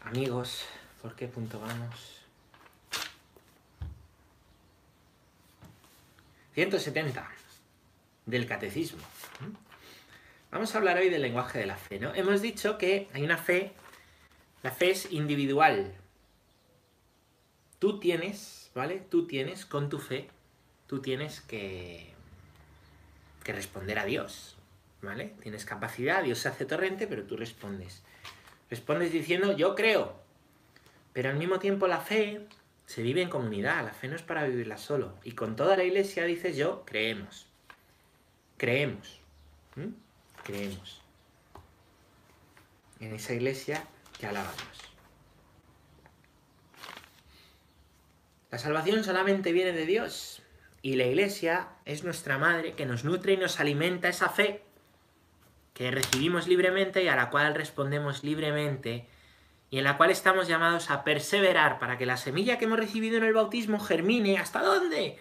Amigos, 0.00 0.64
¿por 1.02 1.14
qué 1.14 1.28
punto 1.28 1.60
vamos? 1.60 2.22
170 6.54 7.30
del 8.26 8.46
catecismo. 8.46 9.02
Vamos 10.50 10.74
a 10.74 10.78
hablar 10.78 10.98
hoy 10.98 11.08
del 11.08 11.22
lenguaje 11.22 11.58
de 11.58 11.66
la 11.66 11.76
fe, 11.76 11.98
¿no? 11.98 12.14
Hemos 12.14 12.42
dicho 12.42 12.78
que 12.78 13.08
hay 13.12 13.22
una 13.22 13.36
fe, 13.38 13.72
la 14.62 14.70
fe 14.70 14.90
es 14.90 15.12
individual. 15.12 15.94
Tú 17.82 17.98
tienes, 17.98 18.70
¿vale? 18.76 19.04
Tú 19.10 19.26
tienes 19.26 19.66
con 19.66 19.88
tu 19.88 19.98
fe, 19.98 20.28
tú 20.86 21.02
tienes 21.02 21.40
que, 21.40 22.14
que 23.42 23.52
responder 23.52 23.98
a 23.98 24.04
Dios, 24.04 24.56
¿vale? 25.00 25.34
Tienes 25.40 25.64
capacidad, 25.64 26.22
Dios 26.22 26.38
se 26.38 26.48
hace 26.48 26.64
torrente, 26.64 27.08
pero 27.08 27.24
tú 27.24 27.36
respondes. 27.36 28.04
Respondes 28.70 29.10
diciendo, 29.10 29.56
yo 29.56 29.74
creo. 29.74 30.14
Pero 31.12 31.30
al 31.30 31.38
mismo 31.38 31.58
tiempo 31.58 31.88
la 31.88 31.98
fe 31.98 32.46
se 32.86 33.02
vive 33.02 33.20
en 33.20 33.28
comunidad, 33.28 33.84
la 33.84 33.92
fe 33.92 34.06
no 34.06 34.14
es 34.14 34.22
para 34.22 34.44
vivirla 34.44 34.78
solo. 34.78 35.18
Y 35.24 35.32
con 35.32 35.56
toda 35.56 35.76
la 35.76 35.82
iglesia 35.82 36.22
dices 36.22 36.56
yo, 36.56 36.84
creemos. 36.86 37.48
Creemos. 38.58 39.18
Creemos. 40.44 41.02
En 43.00 43.12
esa 43.12 43.34
iglesia 43.34 43.84
que 44.20 44.28
alabamos. 44.28 44.91
La 48.52 48.58
salvación 48.58 49.02
solamente 49.02 49.50
viene 49.50 49.72
de 49.72 49.86
Dios. 49.86 50.42
Y 50.82 50.96
la 50.96 51.04
iglesia 51.04 51.68
es 51.86 52.04
nuestra 52.04 52.36
madre 52.36 52.74
que 52.74 52.84
nos 52.84 53.02
nutre 53.02 53.32
y 53.32 53.36
nos 53.38 53.58
alimenta 53.58 54.08
esa 54.08 54.28
fe 54.28 54.62
que 55.72 55.90
recibimos 55.90 56.48
libremente 56.48 57.02
y 57.02 57.08
a 57.08 57.16
la 57.16 57.30
cual 57.30 57.54
respondemos 57.54 58.24
libremente 58.24 59.08
y 59.70 59.78
en 59.78 59.84
la 59.84 59.96
cual 59.96 60.10
estamos 60.10 60.48
llamados 60.48 60.90
a 60.90 61.02
perseverar 61.02 61.78
para 61.78 61.96
que 61.96 62.04
la 62.04 62.18
semilla 62.18 62.58
que 62.58 62.66
hemos 62.66 62.78
recibido 62.78 63.16
en 63.16 63.24
el 63.24 63.32
bautismo 63.32 63.80
germine. 63.80 64.36
¿Hasta 64.36 64.62
dónde? 64.62 65.18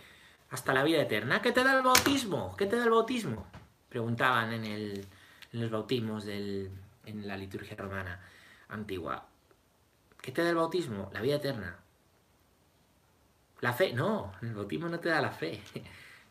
Hasta 0.49 0.73
la 0.73 0.83
vida 0.83 1.01
eterna. 1.01 1.41
¿Qué 1.41 1.53
te 1.53 1.63
da 1.63 1.77
el 1.77 1.83
bautismo? 1.83 2.57
¿Qué 2.57 2.65
te 2.65 2.75
da 2.75 2.83
el 2.83 2.89
bautismo? 2.89 3.47
Preguntaban 3.87 4.51
en, 4.51 5.07
los 5.53 5.71
bautismos 5.71 6.27
en 6.27 6.69
la 7.05 7.37
liturgia 7.37 7.77
romana. 7.77 8.19
antigua. 8.67 9.25
¿Qué 10.21 10.33
te 10.33 10.43
da 10.43 10.49
el 10.49 10.57
bautismo? 10.57 11.09
La 11.13 11.21
vida 11.21 11.37
eterna. 11.37 11.81
La 13.61 13.73
fe, 13.73 13.93
no, 13.93 14.33
el 14.41 14.53
bautismo 14.53 14.89
no 14.89 14.99
te 14.99 15.09
da 15.09 15.21
la 15.21 15.31
fe. 15.31 15.61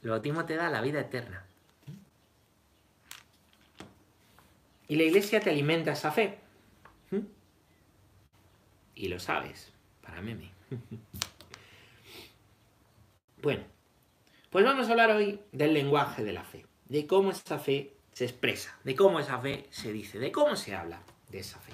El 0.03 0.11
bautismo 0.11 0.45
te 0.45 0.57
da 0.57 0.69
la 0.71 0.81
vida 0.81 1.01
eterna. 1.01 1.45
Y 4.89 4.97
la 4.97 5.05
iglesia 5.05 5.41
te 5.41 5.51
alimenta 5.51 5.93
esa 5.93 6.11
fe. 6.11 6.39
Y 8.95 9.09
lo 9.09 9.19
sabes, 9.19 9.73
para 10.03 10.21
meme. 10.21 10.51
Bueno, 13.43 13.65
pues 14.51 14.65
vamos 14.65 14.89
a 14.89 14.91
hablar 14.91 15.11
hoy 15.13 15.41
del 15.53 15.73
lenguaje 15.73 16.25
de 16.25 16.33
la 16.33 16.45
fe, 16.45 16.67
de 16.87 17.07
cómo 17.07 17.31
esa 17.31 17.59
fe 17.59 17.95
se 18.13 18.25
expresa, 18.25 18.77
de 18.85 18.95
cómo 18.95 19.21
esa 19.21 19.39
fe 19.39 19.67
se 19.71 19.93
dice, 19.93 20.19
de 20.19 20.31
cómo 20.31 20.57
se 20.57 20.75
habla 20.75 21.01
de 21.31 21.39
esa 21.39 21.59
fe. 21.61 21.73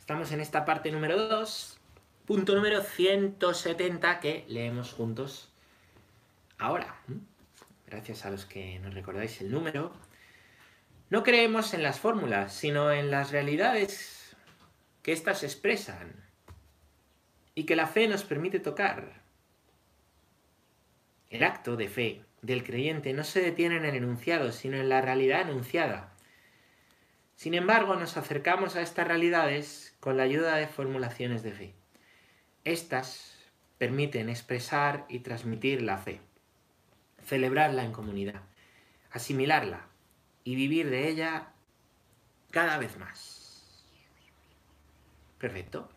Estamos 0.00 0.32
en 0.32 0.40
esta 0.40 0.64
parte 0.64 0.90
número 0.90 1.28
2, 1.28 1.78
punto 2.26 2.54
número 2.54 2.82
170 2.82 4.20
que 4.20 4.44
leemos 4.48 4.92
juntos 4.92 5.48
ahora. 6.58 6.96
Gracias 7.86 8.24
a 8.24 8.30
los 8.30 8.46
que 8.46 8.78
nos 8.78 8.94
recordáis 8.94 9.40
el 9.40 9.50
número. 9.50 9.92
No 11.10 11.24
creemos 11.24 11.74
en 11.74 11.82
las 11.82 11.98
fórmulas, 11.98 12.54
sino 12.54 12.92
en 12.92 13.10
las 13.10 13.32
realidades 13.32 14.36
que 15.02 15.12
éstas 15.12 15.42
expresan 15.42 16.14
y 17.54 17.64
que 17.64 17.76
la 17.76 17.86
fe 17.86 18.06
nos 18.08 18.24
permite 18.24 18.60
tocar. 18.60 19.20
El 21.28 21.42
acto 21.42 21.76
de 21.76 21.88
fe 21.88 22.22
del 22.40 22.62
creyente 22.62 23.12
no 23.12 23.24
se 23.24 23.40
detiene 23.40 23.76
en 23.76 23.84
el 23.84 23.96
enunciado, 23.96 24.52
sino 24.52 24.76
en 24.76 24.88
la 24.88 25.00
realidad 25.00 25.42
enunciada. 25.42 26.12
Sin 27.34 27.54
embargo, 27.54 27.96
nos 27.96 28.16
acercamos 28.16 28.76
a 28.76 28.82
estas 28.82 29.08
realidades 29.08 29.96
con 29.98 30.16
la 30.16 30.22
ayuda 30.22 30.56
de 30.56 30.68
formulaciones 30.68 31.42
de 31.42 31.52
fe. 31.52 31.81
Estas 32.64 33.36
permiten 33.78 34.28
expresar 34.28 35.04
y 35.08 35.20
transmitir 35.20 35.82
la 35.82 35.98
fe, 35.98 36.20
celebrarla 37.24 37.84
en 37.84 37.92
comunidad, 37.92 38.42
asimilarla 39.10 39.86
y 40.44 40.54
vivir 40.54 40.88
de 40.88 41.08
ella 41.08 41.48
cada 42.52 42.78
vez 42.78 42.96
más. 42.98 43.84
Perfecto. 45.38 45.88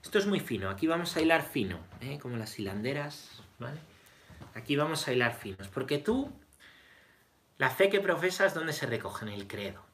Esto 0.00 0.18
es 0.18 0.26
muy 0.26 0.38
fino. 0.38 0.70
Aquí 0.70 0.86
vamos 0.86 1.16
a 1.16 1.20
hilar 1.20 1.42
fino, 1.42 1.80
¿eh? 2.00 2.20
como 2.20 2.36
las 2.36 2.56
hilanderas, 2.58 3.42
¿vale? 3.58 3.80
Aquí 4.54 4.76
vamos 4.76 5.08
a 5.08 5.12
hilar 5.12 5.34
finos, 5.34 5.66
porque 5.66 5.98
tú, 5.98 6.30
la 7.58 7.70
fe 7.70 7.88
que 7.88 7.98
profesas, 7.98 8.54
¿dónde 8.54 8.72
se 8.72 8.86
recoge? 8.86 9.24
En 9.24 9.32
el 9.32 9.48
credo. 9.48 9.84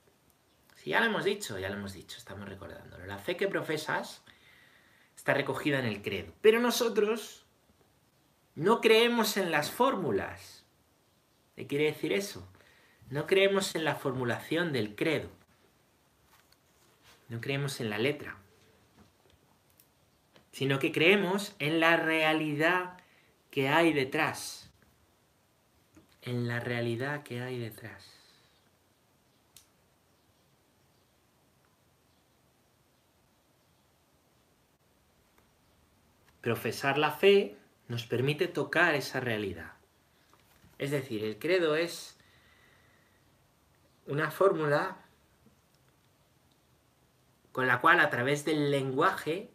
Si 0.77 0.91
ya 0.91 1.01
lo 1.01 1.07
hemos 1.07 1.25
dicho, 1.25 1.59
ya 1.59 1.71
lo 1.71 1.77
hemos 1.77 1.95
dicho, 1.95 2.19
estamos 2.19 2.47
recordándolo. 2.47 3.07
La 3.07 3.17
fe 3.17 3.39
que 3.39 3.49
profesas 3.49 4.23
está 5.21 5.35
recogida 5.35 5.79
en 5.79 5.85
el 5.85 6.01
credo. 6.01 6.33
Pero 6.41 6.61
nosotros 6.61 7.45
no 8.55 8.81
creemos 8.81 9.37
en 9.37 9.51
las 9.51 9.71
fórmulas. 9.71 10.65
¿Qué 11.57 11.67
quiere 11.67 11.85
decir 11.85 12.15
eso? 12.15 12.49
No 13.11 13.27
creemos 13.27 13.75
en 13.75 13.85
la 13.85 13.97
formulación 13.97 14.73
del 14.73 14.97
credo. 14.97 15.29
No 17.29 17.43
creemos 17.43 17.83
en 17.83 17.91
la 17.91 17.99
letra. 17.99 18.39
Sino 20.53 20.79
que 20.79 20.91
creemos 20.91 21.55
en 21.59 21.81
la 21.81 21.99
realidad 21.99 22.99
que 23.51 23.69
hay 23.69 23.93
detrás, 23.93 24.73
en 26.23 26.49
la 26.49 26.61
realidad 26.61 27.25
que 27.25 27.43
hay 27.43 27.59
detrás. 27.59 28.20
Profesar 36.41 36.99
la 36.99 37.13
fe 37.13 37.57
nos 37.89 38.07
permite 38.07 38.49
tocar 38.49 38.95
esa 38.95 39.21
realidad. 39.21 39.73
Es 40.79 40.91
decir, 40.91 41.25
el 41.25 41.39
credo 41.39 41.77
es 41.77 42.17
una 44.07 44.31
fórmula 44.31 44.97
con 47.53 47.67
la 47.67 47.81
cual 47.81 48.01
a 48.01 48.11
través 48.11 48.45
del 48.45 48.71
lenguaje 48.71 49.51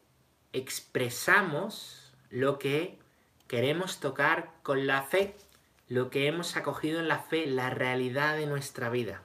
expresamos 0.54 2.13
lo 2.30 2.60
que 2.60 3.00
Queremos 3.48 4.00
tocar 4.00 4.51
con 4.63 4.88
la 4.88 5.04
fe 5.04 5.36
lo 5.88 6.10
que 6.10 6.27
hemos 6.27 6.58
acogido 6.58 7.00
en 7.00 7.08
la 7.08 7.20
fe, 7.20 7.46
la 7.46 7.70
realidad 7.70 8.36
de 8.36 8.48
nuestra 8.48 8.89
vida. 8.89 9.22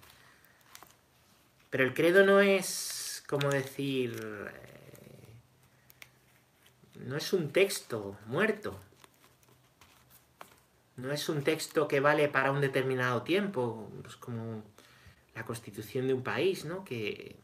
Pero 1.71 1.85
el 1.85 1.95
credo 1.95 2.27
no 2.27 2.41
es, 2.41 3.25
como 3.27 3.49
decir, 3.49 4.15
no 7.07 7.17
es 7.17 7.33
un 7.33 7.51
texto 7.53 8.17
muerto. 8.27 8.79
No 10.97 11.13
es 11.13 11.29
un 11.29 11.43
texto 11.43 11.89
que 11.89 12.01
vale 12.01 12.29
para 12.29 12.53
un 12.53 12.61
determinado 12.61 13.23
tiempo, 13.23 13.91
pues 14.03 14.17
como 14.17 14.63
la 15.35 15.45
constitución 15.45 16.07
de 16.07 16.15
un 16.15 16.23
país, 16.23 16.65
¿no? 16.65 16.85
Que, 16.85 17.37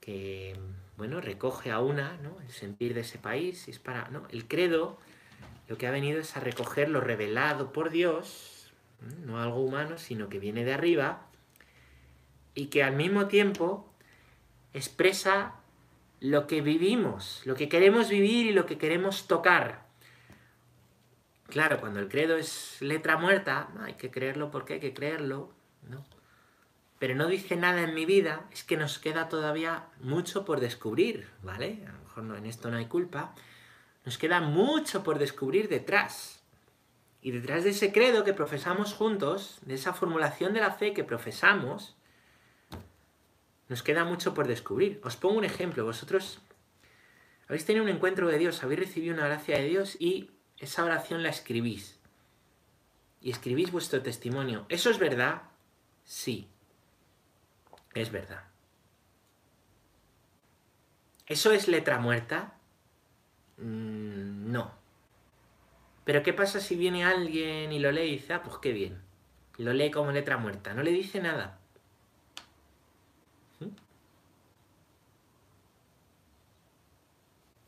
que 0.00 0.56
bueno, 0.96 1.20
recoge 1.20 1.70
a 1.70 1.80
una, 1.80 2.16
¿no? 2.22 2.40
El 2.40 2.50
sentir 2.50 2.94
de 2.94 3.00
ese 3.00 3.18
país. 3.18 3.68
Es 3.68 3.78
para, 3.78 4.08
¿no? 4.08 4.26
El 4.30 4.48
credo 4.48 4.98
lo 5.68 5.78
que 5.78 5.86
ha 5.86 5.90
venido 5.90 6.20
es 6.20 6.36
a 6.36 6.40
recoger 6.40 6.88
lo 6.88 7.00
revelado 7.00 7.72
por 7.72 7.90
Dios, 7.90 8.72
no 9.24 9.40
algo 9.40 9.60
humano, 9.60 9.98
sino 9.98 10.28
que 10.28 10.38
viene 10.38 10.64
de 10.64 10.74
arriba, 10.74 11.26
y 12.54 12.66
que 12.66 12.82
al 12.82 12.94
mismo 12.94 13.26
tiempo 13.26 13.88
expresa 14.72 15.54
lo 16.24 16.46
que 16.46 16.62
vivimos, 16.62 17.42
lo 17.44 17.54
que 17.54 17.68
queremos 17.68 18.08
vivir 18.08 18.46
y 18.46 18.52
lo 18.54 18.64
que 18.64 18.78
queremos 18.78 19.26
tocar. 19.26 19.84
Claro, 21.48 21.80
cuando 21.80 22.00
el 22.00 22.08
credo 22.08 22.38
es 22.38 22.78
letra 22.80 23.18
muerta, 23.18 23.68
hay 23.80 23.94
que 23.94 24.10
creerlo 24.10 24.50
porque 24.50 24.74
hay 24.74 24.80
que 24.80 24.94
creerlo, 24.94 25.52
¿no? 25.86 26.02
Pero 26.98 27.14
no 27.14 27.26
dice 27.26 27.56
nada 27.56 27.82
en 27.82 27.92
mi 27.92 28.06
vida, 28.06 28.48
es 28.50 28.64
que 28.64 28.78
nos 28.78 28.98
queda 28.98 29.28
todavía 29.28 29.84
mucho 30.00 30.46
por 30.46 30.60
descubrir, 30.60 31.28
¿vale? 31.42 31.84
A 31.86 31.92
lo 31.92 31.98
mejor 31.98 32.24
no, 32.24 32.36
en 32.36 32.46
esto 32.46 32.70
no 32.70 32.78
hay 32.78 32.86
culpa, 32.86 33.34
nos 34.06 34.16
queda 34.16 34.40
mucho 34.40 35.02
por 35.02 35.18
descubrir 35.18 35.68
detrás. 35.68 36.42
Y 37.20 37.32
detrás 37.32 37.64
de 37.64 37.70
ese 37.70 37.92
credo 37.92 38.24
que 38.24 38.32
profesamos 38.32 38.94
juntos, 38.94 39.58
de 39.66 39.74
esa 39.74 39.92
formulación 39.92 40.54
de 40.54 40.60
la 40.60 40.70
fe 40.70 40.94
que 40.94 41.04
profesamos, 41.04 41.96
nos 43.68 43.82
queda 43.82 44.04
mucho 44.04 44.34
por 44.34 44.46
descubrir. 44.46 45.00
Os 45.04 45.16
pongo 45.16 45.38
un 45.38 45.44
ejemplo. 45.44 45.84
Vosotros 45.84 46.40
habéis 47.48 47.64
tenido 47.64 47.84
un 47.84 47.90
encuentro 47.90 48.28
de 48.28 48.38
Dios, 48.38 48.62
habéis 48.62 48.80
recibido 48.80 49.14
una 49.14 49.26
gracia 49.26 49.58
de 49.58 49.64
Dios 49.64 49.96
y 49.98 50.30
esa 50.58 50.84
oración 50.84 51.22
la 51.22 51.30
escribís. 51.30 51.98
Y 53.20 53.30
escribís 53.30 53.70
vuestro 53.72 54.02
testimonio. 54.02 54.66
¿Eso 54.68 54.90
es 54.90 54.98
verdad? 54.98 55.42
Sí. 56.04 56.48
Es 57.94 58.10
verdad. 58.10 58.44
¿Eso 61.26 61.52
es 61.52 61.68
letra 61.68 61.98
muerta? 61.98 62.54
Mm, 63.56 64.52
no. 64.52 64.74
Pero 66.04 66.22
¿qué 66.22 66.34
pasa 66.34 66.60
si 66.60 66.76
viene 66.76 67.04
alguien 67.04 67.72
y 67.72 67.78
lo 67.78 67.90
lee 67.92 68.02
y 68.02 68.12
dice, 68.12 68.34
ah, 68.34 68.42
pues 68.42 68.58
qué 68.58 68.72
bien? 68.72 69.00
Lo 69.56 69.72
lee 69.72 69.90
como 69.90 70.12
letra 70.12 70.36
muerta, 70.36 70.74
no 70.74 70.82
le 70.82 70.90
dice 70.90 71.20
nada. 71.20 71.58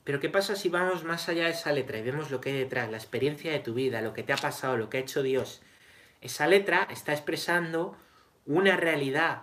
Pero 0.07 0.21
¿qué 0.21 0.31
pasa 0.31 0.57
si 0.57 0.71
vamos 0.71 1.05
más 1.05 1.29
allá 1.29 1.45
de 1.45 1.51
esa 1.51 1.73
letra 1.73 1.99
y 1.99 2.03
vemos 2.03 2.31
lo 2.31 2.41
que 2.41 2.49
hay 2.49 2.57
detrás, 2.57 2.91
la 2.91 2.97
experiencia 2.97 3.53
de 3.53 3.59
tu 3.59 3.75
vida, 3.75 4.01
lo 4.01 4.15
que 4.15 4.23
te 4.23 4.33
ha 4.33 4.37
pasado, 4.37 4.79
lo 4.79 4.89
que 4.89 4.97
ha 4.97 5.01
hecho 5.01 5.23
Dios? 5.23 5.61
Esa 6.23 6.47
letra 6.47 6.89
está 6.91 7.13
expresando 7.13 7.95
una 8.47 8.77
realidad, 8.77 9.43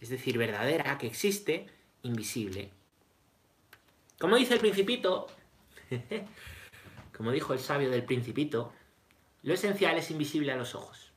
es 0.00 0.08
decir, 0.08 0.36
verdadera, 0.36 0.98
que 0.98 1.06
existe, 1.06 1.68
invisible. 2.02 2.70
Como 4.18 4.36
dice 4.36 4.54
el 4.54 4.60
principito, 4.60 5.28
Como 7.16 7.32
dijo 7.32 7.52
el 7.52 7.60
sabio 7.60 7.90
del 7.90 8.04
principito, 8.04 8.72
lo 9.42 9.54
esencial 9.54 9.96
es 9.98 10.10
invisible 10.10 10.52
a 10.52 10.56
los 10.56 10.74
ojos. 10.74 11.12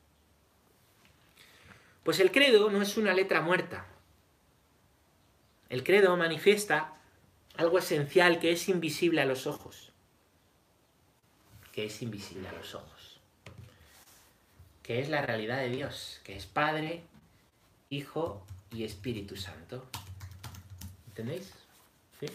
Pues 2.04 2.20
el 2.20 2.32
credo 2.32 2.70
no 2.70 2.82
es 2.82 2.98
una 2.98 3.14
letra 3.14 3.42
muerta. 3.42 3.88
El 5.70 5.84
credo 5.84 6.16
manifiesta 6.18 6.94
algo 7.58 7.80
esencial 7.80 8.40
que 8.40 8.52
es 8.52 8.70
invisible 8.70 9.22
a 9.22 9.26
los 9.26 9.48
ojos. 9.48 9.92
Que 11.72 11.86
es 11.86 12.02
invisible 12.02 12.48
a 12.48 12.54
los 12.54 12.76
ojos. 12.76 13.20
Que 14.84 15.00
es 15.00 15.10
la 15.10 15.22
realidad 15.22 15.58
de 15.58 15.70
Dios, 15.70 16.22
que 16.24 16.36
es 16.36 16.46
Padre, 16.46 17.04
Hijo 17.90 18.46
y 18.72 18.84
Espíritu 18.84 19.36
Santo. 19.36 19.86
¿Entendéis? 21.08 21.52
¿Sí? 22.20 22.28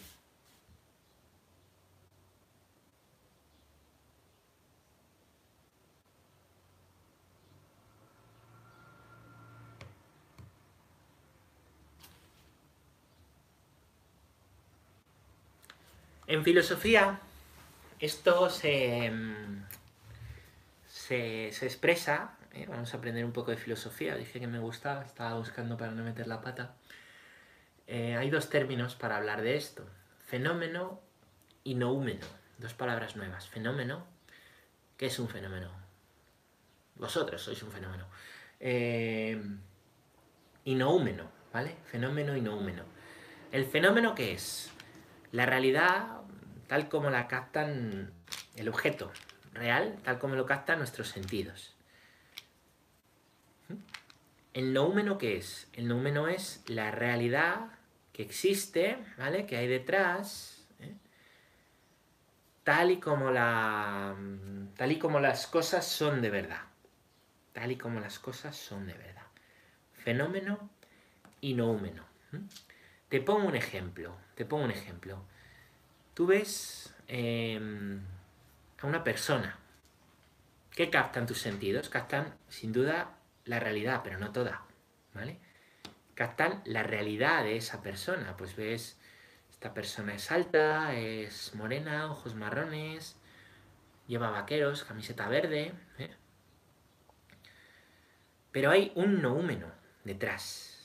En 16.31 16.45
filosofía, 16.45 17.19
esto 17.99 18.49
se, 18.51 19.11
se, 20.87 21.49
expresa, 21.49 22.37
¿eh? 22.53 22.67
vamos 22.69 22.95
a 22.95 22.99
aprender 22.99 23.25
un 23.25 23.33
poco 23.33 23.51
de 23.51 23.57
filosofía, 23.57 24.15
dije 24.15 24.39
que 24.39 24.47
me 24.47 24.61
gustaba, 24.61 25.03
estaba 25.03 25.35
buscando 25.35 25.77
para 25.77 25.91
no 25.91 26.05
meter 26.05 26.29
la 26.29 26.41
pata. 26.41 26.77
Eh, 27.89 28.15
hay 28.15 28.31
dos 28.31 28.49
términos 28.49 28.95
para 28.95 29.17
hablar 29.17 29.43
de 29.43 29.57
esto, 29.57 29.85
fenómeno 30.25 31.01
y 31.65 31.75
noúmeno, 31.75 32.25
dos 32.59 32.75
palabras 32.75 33.17
nuevas. 33.17 33.49
Fenómeno, 33.49 34.07
¿qué 34.99 35.07
es 35.07 35.19
un 35.19 35.29
fenómeno? 35.29 35.73
Vosotros 36.95 37.43
sois 37.43 37.61
un 37.65 37.73
fenómeno. 37.73 38.07
Eh, 38.61 39.43
y 40.65 40.77
noúmeno, 40.77 41.29
¿vale? 41.53 41.75
Fenómeno 41.87 42.37
y 42.37 42.41
noúmeno. 42.41 42.85
¿El 43.51 43.67
fenómeno 43.67 44.15
qué 44.15 44.35
es? 44.35 44.71
La 45.33 45.47
realidad 45.47 46.21
tal 46.67 46.89
como 46.89 47.11
la 47.11 47.27
captan 47.27 48.13
el 48.57 48.69
objeto 48.69 49.13
real, 49.53 49.99
tal 50.05 50.19
como 50.19 50.37
lo 50.37 50.47
captan 50.47 50.79
nuestros 50.79 51.09
sentidos. 51.09 51.75
¿El 54.53 54.73
noúmeno 54.73 55.19
qué 55.19 55.37
es? 55.37 55.69
El 55.73 55.89
noúmeno 55.89 56.29
es 56.29 56.63
la 56.67 56.91
realidad 56.91 57.71
que 58.13 58.23
existe, 58.23 58.99
¿vale? 59.17 59.47
Que 59.47 59.57
hay 59.57 59.69
detrás, 59.69 60.67
¿eh? 60.81 60.95
tal, 62.65 62.91
y 62.91 62.99
como 62.99 63.31
la, 63.31 64.17
tal 64.77 64.93
y 64.93 64.99
como 64.99 65.21
las 65.21 65.47
cosas 65.47 65.87
son 65.87 66.21
de 66.23 66.31
verdad. 66.31 66.63
Tal 67.53 67.73
y 67.73 67.77
como 67.77 68.01
las 68.01 68.19
cosas 68.19 68.57
son 68.57 68.87
de 68.87 68.95
verdad. 68.95 69.27
Fenómeno 69.93 70.71
y 71.41 71.55
noúmeno. 71.55 72.05
Te 73.11 73.21
pongo 73.21 73.49
un 73.49 73.57
ejemplo, 73.57 74.17
te 74.37 74.45
pongo 74.45 74.65
un 74.65 74.71
ejemplo. 74.71 75.25
Tú 76.15 76.27
ves 76.29 76.95
em, 77.09 78.01
a 78.81 78.87
una 78.87 79.03
persona. 79.03 79.59
¿Qué 80.71 80.91
captan 80.91 81.27
tus 81.27 81.41
sentidos? 81.41 81.89
Captan, 81.89 82.37
sin 82.49 82.73
duda, 82.73 83.19
la 83.47 83.59
realidad, 83.59 84.03
pero 84.05 84.19
no 84.19 84.31
toda, 84.31 84.63
¿vale? 85.13 85.39
Captan 86.15 86.63
la 86.65 86.85
realidad 86.85 87.43
de 87.43 87.57
esa 87.57 87.83
persona. 87.83 88.37
Pues 88.37 88.55
ves, 88.55 88.97
esta 89.51 89.75
persona 89.75 90.15
es 90.15 90.31
alta, 90.31 90.95
es 90.95 91.53
morena, 91.57 92.13
ojos 92.13 92.37
marrones, 92.37 93.17
lleva 94.07 94.31
vaqueros, 94.31 94.85
camiseta 94.85 95.29
verde. 95.29 95.73
¿eh? 95.99 96.15
Pero 98.53 98.71
hay 98.71 98.93
un 98.95 99.21
noúmeno 99.21 99.67
detrás. 100.05 100.80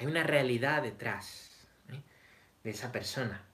Hay 0.00 0.06
una 0.06 0.24
realidad 0.24 0.82
detrás 0.82 1.50
¿eh? 1.90 2.02
de 2.64 2.70
esa 2.70 2.90
persona 2.90 3.44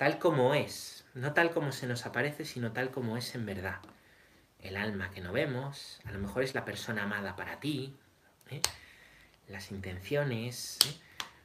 tal 0.00 0.18
como 0.18 0.54
es, 0.54 1.04
no 1.12 1.34
tal 1.34 1.50
como 1.50 1.72
se 1.72 1.86
nos 1.86 2.06
aparece, 2.06 2.46
sino 2.46 2.72
tal 2.72 2.90
como 2.90 3.18
es 3.18 3.34
en 3.34 3.44
verdad. 3.44 3.80
El 4.58 4.78
alma 4.78 5.10
que 5.10 5.20
no 5.20 5.30
vemos, 5.30 6.00
a 6.06 6.12
lo 6.12 6.18
mejor 6.18 6.42
es 6.42 6.54
la 6.54 6.64
persona 6.64 7.02
amada 7.02 7.36
para 7.36 7.60
ti, 7.60 7.94
¿eh? 8.48 8.62
las 9.46 9.70
intenciones. 9.70 10.78
¿eh? 10.86 10.94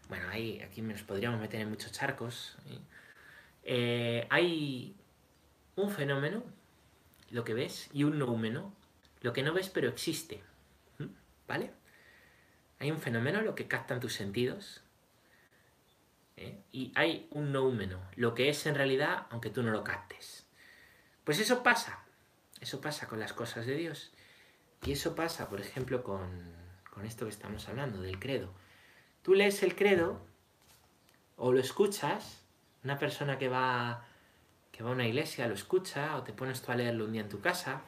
Bueno, 0.07 0.29
aquí 0.29 0.81
nos 0.81 1.03
podríamos 1.03 1.41
meter 1.41 1.59
en 1.59 1.69
muchos 1.69 1.91
charcos. 1.91 2.55
¿eh? 3.65 4.25
hay 4.29 4.95
un 5.75 5.91
fenómeno, 5.91 6.41
lo 7.31 7.43
que 7.43 7.53
ves, 7.53 7.89
y 7.91 8.05
un 8.05 8.17
noúmeno, 8.17 8.73
lo 9.19 9.33
que 9.33 9.43
no 9.43 9.51
ves 9.51 9.67
pero 9.67 9.89
existe. 9.89 10.41
¿Vale? 11.45 11.73
Hay 12.79 12.91
un 12.91 12.99
fenómeno, 12.99 13.41
lo 13.41 13.55
que 13.55 13.67
captan 13.67 13.99
tus 13.99 14.13
sentidos, 14.13 14.81
¿eh? 16.37 16.59
y 16.71 16.91
hay 16.95 17.27
un 17.31 17.51
noúmeno, 17.51 18.01
lo 18.15 18.33
que 18.33 18.49
es 18.49 18.65
en 18.65 18.75
realidad, 18.75 19.27
aunque 19.29 19.49
tú 19.49 19.63
no 19.63 19.71
lo 19.71 19.83
captes. 19.83 20.45
Pues 21.23 21.39
eso 21.39 21.63
pasa, 21.63 22.03
eso 22.61 22.81
pasa 22.81 23.07
con 23.07 23.19
las 23.19 23.33
cosas 23.33 23.65
de 23.65 23.75
Dios. 23.75 24.11
Y 24.85 24.91
eso 24.91 25.15
pasa, 25.15 25.49
por 25.49 25.61
ejemplo, 25.61 26.03
con, 26.03 26.53
con 26.91 27.05
esto 27.05 27.25
que 27.25 27.31
estamos 27.31 27.67
hablando, 27.67 28.01
del 28.01 28.19
credo. 28.19 28.53
Tú 29.23 29.33
lees 29.33 29.63
el 29.63 29.75
credo 29.75 30.21
o 31.37 31.51
lo 31.51 31.59
escuchas, 31.59 32.43
una 32.83 32.99
persona 32.99 33.37
que 33.37 33.49
va, 33.49 34.05
que 34.71 34.83
va 34.83 34.91
a 34.91 34.93
una 34.93 35.07
iglesia 35.07 35.47
lo 35.47 35.55
escucha 35.55 36.15
o 36.17 36.23
te 36.23 36.33
pones 36.33 36.61
tú 36.61 36.71
a 36.71 36.75
leerlo 36.75 37.05
un 37.05 37.13
día 37.13 37.21
en 37.21 37.29
tu 37.29 37.41
casa. 37.41 37.81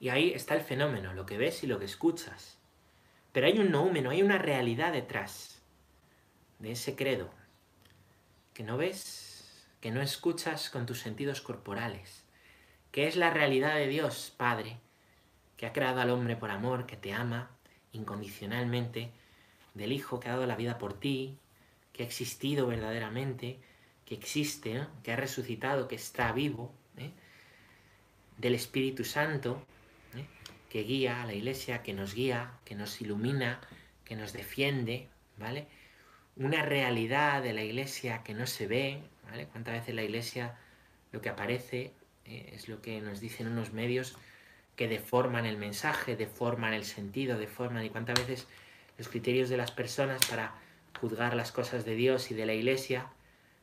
Y 0.00 0.08
ahí 0.08 0.32
está 0.32 0.54
el 0.54 0.62
fenómeno, 0.62 1.14
lo 1.14 1.26
que 1.26 1.38
ves 1.38 1.62
y 1.62 1.66
lo 1.66 1.78
que 1.78 1.84
escuchas. 1.84 2.59
Pero 3.32 3.46
hay 3.46 3.58
un 3.58 3.70
noúmeno, 3.70 4.10
hay 4.10 4.22
una 4.22 4.38
realidad 4.38 4.92
detrás 4.92 5.60
de 6.58 6.72
ese 6.72 6.96
credo 6.96 7.30
que 8.54 8.62
no 8.62 8.76
ves, 8.76 9.64
que 9.80 9.90
no 9.90 10.02
escuchas 10.02 10.68
con 10.70 10.86
tus 10.86 11.00
sentidos 11.00 11.40
corporales, 11.40 12.24
que 12.90 13.06
es 13.06 13.16
la 13.16 13.30
realidad 13.30 13.76
de 13.76 13.86
Dios, 13.86 14.34
Padre, 14.36 14.78
que 15.56 15.66
ha 15.66 15.72
creado 15.72 16.00
al 16.00 16.10
hombre 16.10 16.36
por 16.36 16.50
amor, 16.50 16.86
que 16.86 16.96
te 16.96 17.12
ama 17.12 17.50
incondicionalmente, 17.92 19.10
del 19.74 19.92
Hijo 19.92 20.20
que 20.20 20.28
ha 20.28 20.32
dado 20.32 20.46
la 20.46 20.56
vida 20.56 20.78
por 20.78 20.98
ti, 20.98 21.38
que 21.92 22.02
ha 22.02 22.06
existido 22.06 22.66
verdaderamente, 22.66 23.58
que 24.04 24.14
existe, 24.14 24.86
que 25.02 25.12
ha 25.12 25.16
resucitado, 25.16 25.86
que 25.86 25.94
está 25.94 26.32
vivo, 26.32 26.72
¿eh? 26.96 27.10
del 28.38 28.54
Espíritu 28.54 29.04
Santo, 29.04 29.62
¿eh? 29.62 29.79
Que 30.70 30.84
guía 30.84 31.22
a 31.22 31.26
la 31.26 31.34
iglesia, 31.34 31.82
que 31.82 31.92
nos 31.92 32.14
guía, 32.14 32.52
que 32.64 32.74
nos 32.74 33.00
ilumina, 33.02 33.60
que 34.04 34.16
nos 34.16 34.32
defiende, 34.32 35.08
¿vale? 35.36 35.66
una 36.40 36.62
realidad 36.62 37.42
de 37.42 37.52
la 37.52 37.62
iglesia 37.62 38.22
que 38.22 38.32
no 38.32 38.46
se 38.46 38.66
ve, 38.66 39.02
¿vale? 39.30 39.46
¿Cuántas 39.46 39.74
veces 39.74 39.94
la 39.94 40.02
iglesia 40.02 40.56
lo 41.12 41.20
que 41.20 41.28
aparece 41.28 41.92
eh, 42.24 42.52
es 42.54 42.68
lo 42.68 42.80
que 42.80 43.00
nos 43.00 43.20
dicen 43.20 43.46
unos 43.46 43.72
medios 43.72 44.16
que 44.74 44.88
deforman 44.88 45.44
el 45.44 45.58
mensaje, 45.58 46.16
deforman 46.16 46.72
el 46.72 46.84
sentido, 46.84 47.38
deforman 47.38 47.84
y 47.84 47.90
cuántas 47.90 48.18
veces 48.18 48.46
los 48.96 49.08
criterios 49.08 49.50
de 49.50 49.58
las 49.58 49.70
personas 49.70 50.24
para 50.26 50.54
juzgar 50.98 51.34
las 51.34 51.52
cosas 51.52 51.84
de 51.84 51.94
Dios 51.94 52.30
y 52.30 52.34
de 52.34 52.46
la 52.46 52.54
iglesia 52.54 53.08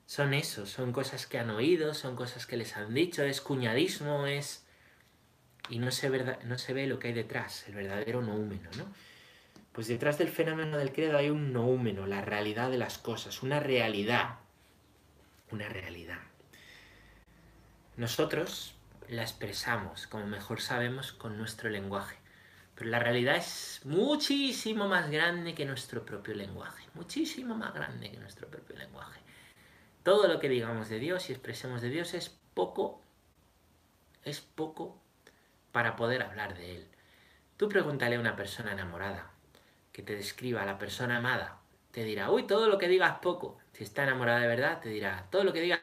son 0.06 0.36
eso, 0.36 0.68
son 0.68 0.94
cosas 0.94 1.26
que 1.26 1.40
han 1.40 1.50
oído, 1.50 1.96
son 1.96 2.16
cosas 2.16 2.46
que 2.46 2.58
les 2.58 2.78
han 2.78 2.94
dicho, 2.94 3.24
es 3.24 3.42
cuñadismo, 3.42 4.28
es... 4.28 4.67
y 5.70 5.80
no 5.80 5.92
se, 5.92 6.10
no 6.10 6.58
se 6.58 6.74
ve 6.74 6.88
lo 6.88 7.00
que 7.00 7.10
hay 7.10 7.14
detrás, 7.14 7.68
el 7.68 7.76
verdadero 7.76 8.22
noúmeno, 8.22 8.70
¿no? 8.78 8.86
Pues 9.78 9.88
detrás 9.88 10.18
del 10.18 10.30
fenómeno 10.30 10.78
del 10.78 10.92
credo 10.92 11.18
hay 11.18 11.30
un 11.30 11.54
noúmeno, 11.54 12.08
la 12.08 12.22
realidad 12.22 12.72
de 12.72 12.80
las 12.80 12.98
cosas, 12.98 13.44
una 13.44 13.60
realidad. 13.60 14.40
Una 15.52 15.70
realidad. 15.70 16.18
Nosotros 17.96 18.74
la 19.08 19.22
expresamos, 19.22 20.08
como 20.08 20.26
mejor 20.26 20.62
sabemos, 20.62 21.14
con 21.14 21.38
nuestro 21.38 21.70
lenguaje. 21.70 22.18
Pero 22.74 22.90
la 22.90 23.00
realidad 23.00 23.36
es 23.36 23.82
muchísimo 23.86 24.88
más 24.88 25.10
grande 25.10 25.54
que 25.54 25.66
nuestro 25.66 26.06
propio 26.06 26.34
lenguaje. 26.34 26.84
Muchísimo 26.96 27.56
más 27.56 27.74
grande 27.74 28.12
que 28.12 28.18
nuestro 28.18 28.48
propio 28.48 28.76
lenguaje. 28.78 29.20
Todo 30.02 30.28
lo 30.28 30.40
que 30.40 30.50
digamos 30.50 30.90
de 30.90 31.00
Dios 31.00 31.30
y 31.30 31.34
expresemos 31.34 31.82
de 31.82 31.90
Dios 31.90 32.14
es 32.14 32.30
poco, 32.54 33.02
es 34.24 34.42
poco 34.42 35.00
para 35.72 35.96
poder 35.96 36.24
hablar 36.24 36.58
de 36.58 36.76
Él. 36.76 36.88
Tú 37.58 37.70
pregúntale 37.70 38.16
a 38.16 38.20
una 38.20 38.36
persona 38.36 38.72
enamorada, 38.72 39.32
que 39.92 40.04
te 40.04 40.16
describa 40.16 40.62
a 40.62 40.66
la 40.66 40.78
persona 40.78 41.18
amada, 41.18 41.60
te 41.92 42.04
dirá, 42.04 42.30
uy, 42.30 42.46
todo 42.46 42.68
lo 42.70 42.78
que 42.78 42.88
digas 42.88 43.20
poco. 43.20 43.58
Si 43.74 43.84
está 43.84 44.04
enamorada 44.04 44.40
de 44.40 44.48
verdad, 44.48 44.80
te 44.80 44.90
dirá, 44.90 45.28
todo 45.32 45.44
lo 45.44 45.54
que 45.54 45.62
digas... 45.62 45.82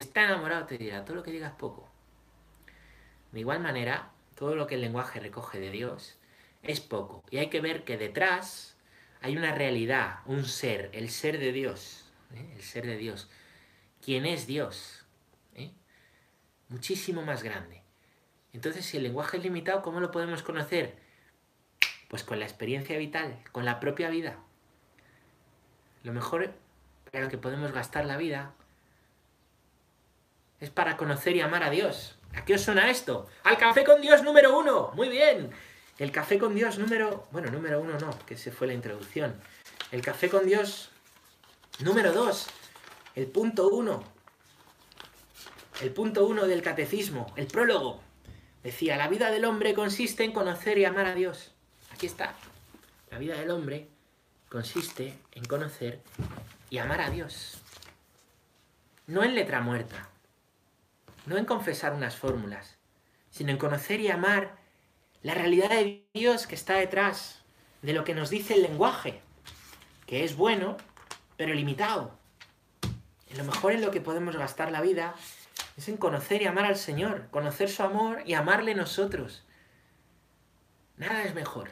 Si 0.00 0.08
está 0.08 0.24
enamorado, 0.24 0.66
te 0.66 0.76
dirá, 0.76 1.04
todo 1.04 1.16
lo 1.16 1.22
que 1.22 1.30
digas 1.30 1.52
poco. 1.52 1.88
De 3.30 3.40
igual 3.40 3.60
manera, 3.60 4.10
todo 4.34 4.56
lo 4.56 4.66
que 4.66 4.74
el 4.74 4.80
lenguaje 4.80 5.20
recoge 5.20 5.60
de 5.60 5.70
Dios 5.70 6.18
es 6.62 6.80
poco. 6.80 7.22
Y 7.30 7.38
hay 7.38 7.50
que 7.50 7.60
ver 7.60 7.84
que 7.84 7.96
detrás 7.96 8.76
hay 9.20 9.36
una 9.36 9.54
realidad, 9.54 10.20
un 10.26 10.44
ser, 10.44 10.90
el 10.92 11.10
ser 11.10 11.38
de 11.38 11.52
Dios. 11.52 12.10
¿eh? 12.34 12.52
El 12.56 12.62
ser 12.62 12.86
de 12.86 12.96
Dios. 12.96 13.28
¿Quién 14.04 14.26
es 14.26 14.46
Dios? 14.46 15.04
Muchísimo 16.70 17.22
más 17.22 17.42
grande. 17.42 17.82
Entonces, 18.52 18.86
si 18.86 18.96
el 18.96 19.02
lenguaje 19.02 19.36
es 19.36 19.42
limitado, 19.42 19.82
¿cómo 19.82 20.00
lo 20.00 20.10
podemos 20.10 20.42
conocer? 20.42 20.96
Pues 22.08 22.24
con 22.24 22.38
la 22.38 22.46
experiencia 22.46 22.96
vital, 22.96 23.38
con 23.52 23.64
la 23.64 23.78
propia 23.80 24.08
vida. 24.08 24.38
Lo 26.02 26.12
mejor 26.12 26.52
para 27.12 27.28
que 27.28 27.38
podemos 27.38 27.72
gastar 27.72 28.06
la 28.06 28.16
vida 28.16 28.52
es 30.60 30.70
para 30.70 30.96
conocer 30.96 31.36
y 31.36 31.40
amar 31.40 31.62
a 31.64 31.70
Dios. 31.70 32.16
¿A 32.34 32.44
qué 32.44 32.54
os 32.54 32.62
suena 32.62 32.88
esto? 32.88 33.28
¡Al 33.44 33.58
café 33.58 33.84
con 33.84 34.00
Dios 34.00 34.22
número 34.22 34.56
uno! 34.58 34.92
Muy 34.94 35.08
bien. 35.08 35.50
El 35.98 36.12
café 36.12 36.38
con 36.38 36.54
Dios 36.54 36.78
número... 36.78 37.26
Bueno, 37.32 37.50
número 37.50 37.80
uno 37.80 37.98
no, 37.98 38.16
que 38.26 38.36
se 38.36 38.52
fue 38.52 38.66
la 38.66 38.74
introducción. 38.74 39.34
El 39.90 40.02
café 40.02 40.28
con 40.28 40.46
Dios 40.46 40.90
número 41.80 42.12
dos. 42.12 42.46
El 43.14 43.26
punto 43.26 43.68
uno. 43.68 44.04
El 45.80 45.92
punto 45.92 46.26
uno 46.26 46.46
del 46.46 46.62
catecismo. 46.62 47.32
El 47.36 47.46
prólogo. 47.46 48.02
Decía, 48.62 48.98
la 48.98 49.08
vida 49.08 49.30
del 49.30 49.46
hombre 49.46 49.72
consiste 49.72 50.24
en 50.24 50.32
conocer 50.32 50.76
y 50.76 50.84
amar 50.84 51.06
a 51.06 51.14
Dios. 51.14 51.54
Aquí 51.90 52.04
está. 52.04 52.34
La 53.10 53.18
vida 53.18 53.38
del 53.38 53.50
hombre 53.50 53.88
consiste 54.50 55.18
en 55.32 55.44
conocer 55.46 56.02
y 56.68 56.78
amar 56.78 57.00
a 57.00 57.08
Dios. 57.08 57.58
No 59.06 59.24
en 59.24 59.34
letra 59.34 59.60
muerta, 59.60 60.10
no 61.24 61.38
en 61.38 61.46
confesar 61.46 61.94
unas 61.94 62.16
fórmulas, 62.16 62.76
sino 63.30 63.50
en 63.50 63.56
conocer 63.56 64.00
y 64.00 64.08
amar 64.08 64.58
la 65.22 65.34
realidad 65.34 65.70
de 65.70 66.04
Dios 66.12 66.46
que 66.46 66.54
está 66.54 66.74
detrás 66.74 67.40
de 67.80 67.94
lo 67.94 68.04
que 68.04 68.14
nos 68.14 68.28
dice 68.28 68.54
el 68.54 68.62
lenguaje, 68.62 69.20
que 70.06 70.24
es 70.24 70.36
bueno, 70.36 70.76
pero 71.36 71.54
limitado. 71.54 72.18
En 73.28 73.38
lo 73.38 73.44
mejor 73.44 73.72
en 73.72 73.80
lo 73.80 73.90
que 73.90 74.00
podemos 74.00 74.36
gastar 74.36 74.70
la 74.70 74.82
vida 74.82 75.14
es 75.76 75.88
en 75.88 75.96
conocer 75.96 76.42
y 76.42 76.46
amar 76.46 76.64
al 76.64 76.76
Señor, 76.76 77.28
conocer 77.30 77.68
su 77.68 77.82
amor 77.82 78.22
y 78.26 78.34
amarle 78.34 78.74
nosotros. 78.74 79.44
Nada 80.96 81.24
es 81.24 81.34
mejor. 81.34 81.70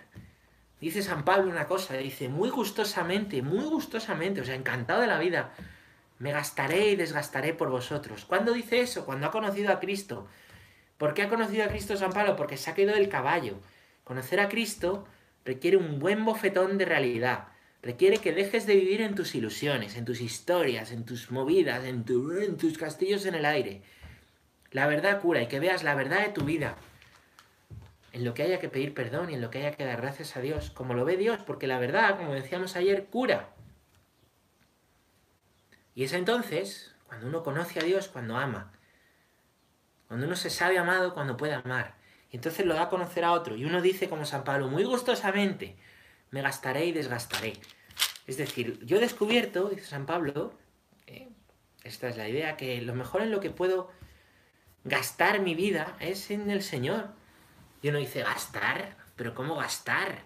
Dice 0.80 1.02
San 1.02 1.24
Pablo 1.24 1.50
una 1.50 1.66
cosa, 1.66 1.94
dice, 1.94 2.28
muy 2.28 2.50
gustosamente, 2.50 3.42
muy 3.42 3.64
gustosamente, 3.64 4.40
o 4.40 4.44
sea, 4.44 4.54
encantado 4.54 5.00
de 5.00 5.08
la 5.08 5.18
vida, 5.18 5.52
me 6.18 6.32
gastaré 6.32 6.90
y 6.90 6.96
desgastaré 6.96 7.52
por 7.52 7.68
vosotros. 7.68 8.24
¿Cuándo 8.24 8.52
dice 8.52 8.80
eso? 8.80 9.04
Cuando 9.04 9.26
ha 9.26 9.30
conocido 9.30 9.72
a 9.72 9.80
Cristo. 9.80 10.28
¿Por 10.96 11.14
qué 11.14 11.22
ha 11.22 11.28
conocido 11.28 11.64
a 11.64 11.68
Cristo 11.68 11.96
San 11.96 12.12
Pablo? 12.12 12.36
Porque 12.36 12.56
se 12.56 12.70
ha 12.70 12.74
caído 12.74 12.94
del 12.94 13.08
caballo. 13.08 13.58
Conocer 14.04 14.40
a 14.40 14.48
Cristo 14.48 15.06
requiere 15.44 15.76
un 15.76 15.98
buen 15.98 16.24
bofetón 16.24 16.78
de 16.78 16.84
realidad. 16.84 17.48
Requiere 17.82 18.18
que 18.18 18.32
dejes 18.32 18.66
de 18.66 18.74
vivir 18.74 19.00
en 19.00 19.14
tus 19.14 19.34
ilusiones, 19.34 19.96
en 19.96 20.04
tus 20.04 20.20
historias, 20.20 20.90
en 20.90 21.04
tus 21.04 21.30
movidas, 21.30 21.84
en, 21.84 22.04
tus 22.04 22.76
castillos 22.76 23.24
en 23.24 23.36
el 23.36 23.44
aire. 23.44 23.82
La 24.72 24.86
verdad 24.86 25.20
cura 25.20 25.42
y 25.42 25.46
que 25.46 25.60
veas 25.60 25.84
la 25.84 25.94
verdad 25.94 26.20
de 26.20 26.32
tu 26.32 26.42
vida 26.42 26.76
en 28.12 28.24
lo 28.24 28.34
que 28.34 28.42
haya 28.42 28.58
que 28.58 28.68
pedir 28.68 28.94
perdón 28.94 29.30
y 29.30 29.34
en 29.34 29.40
lo 29.40 29.50
que 29.50 29.58
haya 29.58 29.72
que 29.72 29.84
dar 29.84 30.00
gracias 30.00 30.36
a 30.36 30.40
Dios, 30.40 30.70
como 30.70 30.94
lo 30.94 31.04
ve 31.04 31.16
Dios, 31.16 31.40
porque 31.46 31.66
la 31.66 31.78
verdad, 31.78 32.16
como 32.16 32.34
decíamos 32.34 32.74
ayer, 32.74 33.06
cura. 33.06 33.50
Y 35.94 36.04
es 36.04 36.12
entonces 36.12 36.94
cuando 37.06 37.28
uno 37.28 37.42
conoce 37.42 37.80
a 37.80 37.84
Dios, 37.84 38.08
cuando 38.08 38.36
ama. 38.36 38.72
Cuando 40.08 40.26
uno 40.26 40.36
se 40.36 40.50
sabe 40.50 40.78
amado, 40.78 41.14
cuando 41.14 41.36
puede 41.36 41.54
amar. 41.54 41.94
Y 42.30 42.36
entonces 42.36 42.66
lo 42.66 42.74
da 42.74 42.82
a 42.82 42.88
conocer 42.88 43.24
a 43.24 43.32
otro. 43.32 43.56
Y 43.56 43.64
uno 43.64 43.80
dice 43.80 44.08
como 44.08 44.26
San 44.26 44.44
Pablo, 44.44 44.68
muy 44.68 44.84
gustosamente, 44.84 45.76
me 46.30 46.42
gastaré 46.42 46.86
y 46.86 46.92
desgastaré. 46.92 47.54
Es 48.26 48.36
decir, 48.36 48.78
yo 48.84 48.98
he 48.98 49.00
descubierto, 49.00 49.70
dice 49.70 49.86
San 49.86 50.06
Pablo, 50.06 50.52
eh, 51.06 51.28
esta 51.82 52.08
es 52.08 52.16
la 52.16 52.28
idea, 52.28 52.56
que 52.56 52.80
lo 52.82 52.94
mejor 52.94 53.22
en 53.22 53.30
lo 53.30 53.40
que 53.40 53.50
puedo 53.50 53.90
gastar 54.84 55.40
mi 55.40 55.54
vida 55.54 55.96
es 56.00 56.30
en 56.30 56.50
el 56.50 56.62
Señor. 56.62 57.10
Y 57.80 57.88
uno 57.88 57.98
dice, 57.98 58.22
gastar, 58.22 58.96
pero 59.16 59.34
¿cómo 59.34 59.56
gastar? 59.56 60.24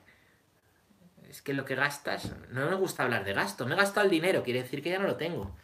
Es 1.29 1.43
que 1.43 1.55
lo 1.55 1.65
que 1.65 1.75
gastas, 1.75 2.33
no 2.51 2.69
me 2.69 2.77
gusta 2.77 3.05
hablar 3.05 3.25
de 3.25 3.33
gasto, 3.33 3.67
me 3.67 3.75
he 3.75 3.77
gastado 3.77 4.05
el 4.05 4.11
dinero, 4.11 4.43
quiere 4.43 4.63
decir 4.63 4.83
que 4.83 4.91
ya 4.91 4.99
no 4.99 5.07
lo 5.07 5.17
tengo. 5.17 5.55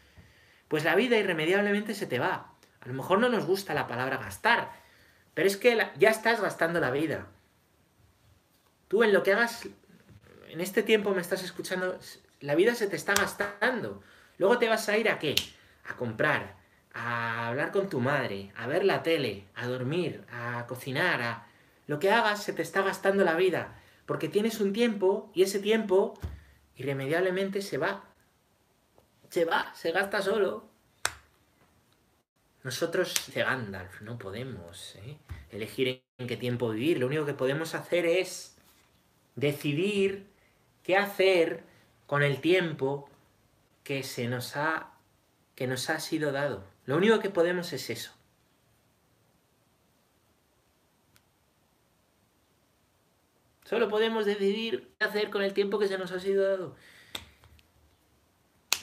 Pues 0.68 0.84
la 0.84 0.94
vida 0.94 1.16
irremediablemente 1.16 1.94
se 1.94 2.06
te 2.06 2.18
va. 2.18 2.52
A 2.80 2.88
lo 2.88 2.94
mejor 2.94 3.18
no 3.18 3.28
nos 3.28 3.46
gusta 3.46 3.74
la 3.74 3.86
palabra 3.86 4.18
gastar, 4.18 4.70
pero 5.34 5.48
es 5.48 5.56
que 5.56 5.78
ya 5.98 6.10
estás 6.10 6.40
gastando 6.40 6.80
la 6.80 6.90
vida. 6.90 7.26
Tú 8.88 9.02
en 9.02 9.12
lo 9.12 9.22
que 9.22 9.32
hagas, 9.32 9.68
en 10.50 10.60
este 10.60 10.82
tiempo 10.82 11.10
me 11.10 11.20
estás 11.20 11.42
escuchando, 11.42 11.98
la 12.40 12.54
vida 12.54 12.74
se 12.74 12.86
te 12.86 12.96
está 12.96 13.14
gastando. 13.14 14.02
Luego 14.38 14.58
te 14.58 14.68
vas 14.68 14.88
a 14.88 14.96
ir 14.96 15.08
a 15.08 15.18
qué? 15.18 15.34
A 15.84 15.96
comprar, 15.96 16.56
a 16.94 17.48
hablar 17.48 17.72
con 17.72 17.88
tu 17.88 18.00
madre, 18.00 18.52
a 18.56 18.66
ver 18.66 18.84
la 18.84 19.02
tele, 19.02 19.44
a 19.54 19.66
dormir, 19.66 20.24
a 20.30 20.66
cocinar, 20.66 21.22
a 21.22 21.46
lo 21.86 21.98
que 21.98 22.10
hagas 22.10 22.42
se 22.42 22.52
te 22.52 22.62
está 22.62 22.82
gastando 22.82 23.24
la 23.24 23.34
vida, 23.34 23.80
porque 24.06 24.28
tienes 24.28 24.60
un 24.60 24.72
tiempo 24.72 25.30
y 25.34 25.42
ese 25.42 25.58
tiempo 25.58 26.18
irremediablemente 26.76 27.62
se 27.62 27.78
va. 27.78 28.04
Se 29.30 29.44
va, 29.44 29.72
se 29.74 29.92
gasta 29.92 30.22
solo. 30.22 30.68
Nosotros, 32.62 33.14
dice 33.26 33.42
Gandalf, 33.42 34.00
no 34.02 34.18
podemos 34.18 34.96
¿eh? 34.96 35.16
elegir 35.50 36.02
en 36.18 36.26
qué 36.26 36.36
tiempo 36.36 36.70
vivir. 36.70 36.98
Lo 36.98 37.06
único 37.06 37.24
que 37.24 37.34
podemos 37.34 37.74
hacer 37.74 38.06
es 38.06 38.56
decidir 39.36 40.26
qué 40.88 40.96
hacer 40.96 41.64
con 42.06 42.22
el 42.22 42.40
tiempo 42.40 43.10
que 43.84 44.02
se 44.02 44.26
nos 44.26 44.56
ha 44.56 44.94
que 45.54 45.66
nos 45.66 45.90
ha 45.90 46.00
sido 46.00 46.32
dado. 46.32 46.64
Lo 46.86 46.96
único 46.96 47.20
que 47.20 47.28
podemos 47.28 47.74
es 47.74 47.90
eso. 47.90 48.14
Solo 53.64 53.90
podemos 53.90 54.24
decidir 54.24 54.90
qué 54.98 55.04
hacer 55.04 55.28
con 55.28 55.42
el 55.42 55.52
tiempo 55.52 55.78
que 55.78 55.88
se 55.88 55.98
nos 55.98 56.10
ha 56.10 56.20
sido 56.20 56.48
dado. 56.48 56.74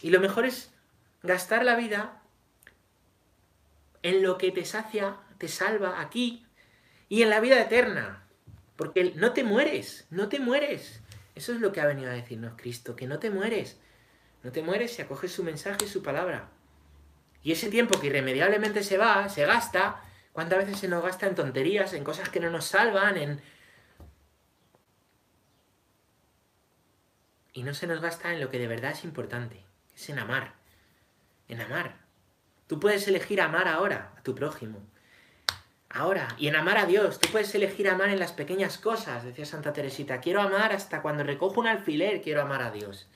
Y 0.03 0.11
lo 0.11 0.19
mejor 0.19 0.45
es 0.45 0.71
gastar 1.23 1.65
la 1.65 1.75
vida 1.75 2.21
en 4.03 4.21
lo 4.21 4.37
que 4.37 4.51
te 4.51 4.63
sacia, 4.63 5.17
te 5.39 5.47
salva 5.47 6.01
aquí 6.01 6.45
y 7.09 7.23
en 7.23 7.31
la 7.31 7.39
vida 7.39 7.59
eterna. 7.59 8.27
Porque 8.75 9.13
no 9.15 9.33
te 9.33 9.43
mueres, 9.43 10.05
no 10.11 10.29
te 10.29 10.39
mueres. 10.39 11.01
Eso 11.35 11.53
es 11.53 11.59
lo 11.59 11.71
que 11.71 11.81
ha 11.81 11.85
venido 11.85 12.09
a 12.09 12.13
decirnos 12.13 12.53
Cristo, 12.55 12.95
que 12.95 13.07
no 13.07 13.19
te 13.19 13.29
mueres. 13.29 13.77
No 14.43 14.51
te 14.51 14.63
mueres 14.63 14.93
si 14.93 15.01
acoges 15.01 15.31
su 15.31 15.43
mensaje 15.43 15.85
y 15.85 15.87
su 15.87 16.01
palabra. 16.01 16.49
Y 17.43 17.51
ese 17.51 17.69
tiempo 17.69 17.99
que 17.99 18.07
irremediablemente 18.07 18.83
se 18.83 18.97
va, 18.97 19.29
se 19.29 19.45
gasta, 19.45 20.01
¿cuántas 20.33 20.59
veces 20.59 20.79
se 20.79 20.87
nos 20.87 21.03
gasta 21.03 21.27
en 21.27 21.35
tonterías, 21.35 21.93
en 21.93 22.03
cosas 22.03 22.29
que 22.29 22.39
no 22.39 22.49
nos 22.49 22.65
salvan, 22.65 23.17
en, 23.17 23.41
y 27.55 27.63
no 27.63 27.73
se 27.73 27.87
nos 27.87 28.01
gasta 28.01 28.33
en 28.33 28.41
lo 28.41 28.49
que 28.49 28.59
de 28.59 28.67
verdad 28.67 28.91
es 28.91 29.03
importante, 29.03 29.63
es 29.95 30.09
en 30.09 30.19
amar. 30.19 30.55
En 31.47 31.61
amar. 31.61 32.05
Tú 32.67 32.79
puedes 32.79 33.07
elegir 33.07 33.41
amar 33.41 33.67
ahora 33.67 34.13
a 34.17 34.23
tu 34.23 34.35
prójimo. 34.35 34.81
Ahora. 35.95 36.27
Y 36.37 36.49
en 36.49 36.57
amar 36.57 36.77
a 36.77 36.85
Dios. 36.85 37.19
Tú 37.19 37.29
puedes 37.31 37.55
elegir 37.55 37.89
amar 37.89 38.09
en 38.09 38.19
las 38.19 38.33
pequeñas 38.33 38.77
cosas, 38.77 39.23
decía 39.23 39.45
Santa 39.45 39.71
Teresita. 39.71 40.19
Quiero 40.19 40.41
amar 40.41 40.73
hasta 40.73 41.01
cuando 41.01 41.23
recojo 41.23 41.61
un 41.61 41.67
alfiler, 41.67 42.21
quiero 42.21 42.41
amar 42.41 42.61
a 42.61 42.69
Dios. 42.69 43.07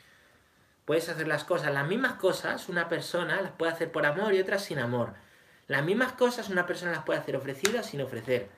Puedes 0.86 1.10
hacer 1.10 1.28
las 1.28 1.44
cosas, 1.44 1.74
las 1.74 1.86
mismas 1.86 2.14
cosas, 2.14 2.70
una 2.70 2.88
persona 2.88 3.42
las 3.42 3.52
puede 3.52 3.74
hacer 3.74 3.92
por 3.92 4.06
amor 4.06 4.34
y 4.34 4.40
otras 4.40 4.64
sin 4.64 4.80
amor. 4.80 5.14
Las 5.68 5.84
mismas 5.84 6.14
cosas 6.14 6.50
una 6.50 6.66
persona 6.66 6.94
las 6.94 7.04
puede 7.04 7.20
hacer 7.20 7.36
ofrecidas 7.36 7.86
sin 7.86 8.02
ofrecer. 8.02 8.50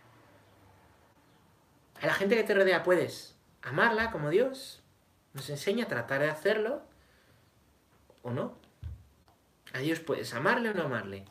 A 2.00 2.06
la 2.06 2.14
gente 2.14 2.36
que 2.36 2.44
te 2.44 2.54
rodea 2.54 2.84
puedes 2.84 3.36
amarla 3.64 4.12
como 4.12 4.30
Dios, 4.30 4.84
nos 5.34 5.50
enseña 5.50 5.86
a 5.86 5.88
tratar 5.88 6.22
de 6.22 6.30
hacerlo 6.30 6.84
o 8.22 8.30
no. 8.30 8.56
A 9.74 9.80
Dios 9.80 10.00
puedes 10.00 10.32
amarle 10.36 10.70
o 10.70 10.74
no 10.76 10.84
amarle. 10.84 11.26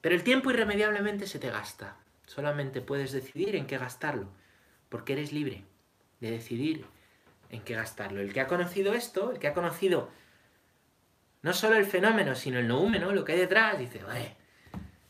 Pero 0.00 0.14
el 0.14 0.22
tiempo 0.22 0.50
irremediablemente 0.50 1.26
se 1.26 1.38
te 1.38 1.50
gasta. 1.50 1.96
Solamente 2.26 2.80
puedes 2.80 3.12
decidir 3.12 3.56
en 3.56 3.66
qué 3.66 3.78
gastarlo, 3.78 4.28
porque 4.88 5.14
eres 5.14 5.32
libre 5.32 5.64
de 6.20 6.30
decidir 6.30 6.84
en 7.50 7.62
qué 7.62 7.74
gastarlo. 7.74 8.20
El 8.20 8.32
que 8.32 8.40
ha 8.40 8.46
conocido 8.46 8.94
esto, 8.94 9.32
el 9.32 9.38
que 9.38 9.48
ha 9.48 9.54
conocido 9.54 10.10
no 11.42 11.52
solo 11.52 11.76
el 11.76 11.86
fenómeno, 11.86 12.34
sino 12.34 12.58
el 12.58 12.68
noúmeno, 12.68 13.12
lo 13.12 13.24
que 13.24 13.32
hay 13.32 13.38
detrás, 13.38 13.78
dice, 13.78 14.00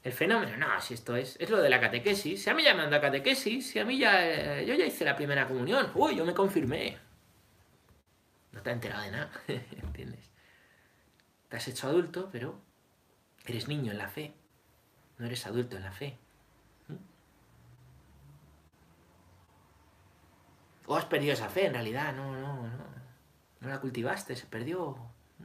el 0.03 0.13
fenómeno, 0.13 0.57
no, 0.57 0.81
si 0.81 0.95
esto 0.95 1.17
es, 1.17 1.37
es 1.41 1.51
lo 1.51 1.61
de 1.61 1.71
la 1.71 1.81
catequesis, 1.81 2.43
si 2.43 2.51
a 2.51 2.55
mí 2.55 2.63
ya 2.63 2.75
me 2.75 2.83
anda 2.83 3.01
catequesis, 3.01 3.71
si 3.71 3.79
a 3.79 3.85
mí 3.85 3.99
ya, 3.99 4.61
eh, 4.61 4.67
yo 4.67 4.75
ya 4.75 4.87
hice 4.87 5.05
la 5.05 5.17
primera 5.17 5.47
comunión, 5.49 5.91
uy, 5.95 6.17
yo 6.17 6.25
me 6.25 6.35
confirmé, 6.35 6.99
no 8.53 8.63
te 8.63 8.71
has 8.71 8.75
enterado 8.75 9.03
de 9.03 9.11
nada, 9.11 9.31
¿entiendes? 9.49 10.31
Te 11.49 11.57
has 11.57 11.67
hecho 11.67 11.89
adulto, 11.89 12.29
pero 12.31 12.61
eres 13.47 13.69
niño 13.69 13.93
en 13.93 13.99
la 13.99 14.09
fe. 14.09 14.35
No 15.19 15.27
eres 15.27 15.47
adulto 15.47 15.77
en 15.77 15.83
la 15.83 15.93
fe. 15.93 16.17
¿Mm? 16.89 16.95
O 20.87 20.97
has 20.97 21.05
perdido 21.05 21.35
esa 21.35 21.49
fe, 21.49 21.67
en 21.67 21.75
realidad, 21.75 22.15
no, 22.15 22.33
no, 22.33 22.69
no. 22.69 22.99
No 23.61 23.69
la 23.69 23.81
cultivaste, 23.81 24.37
se 24.37 24.47
perdió. 24.47 24.97
¿Mm? 25.39 25.45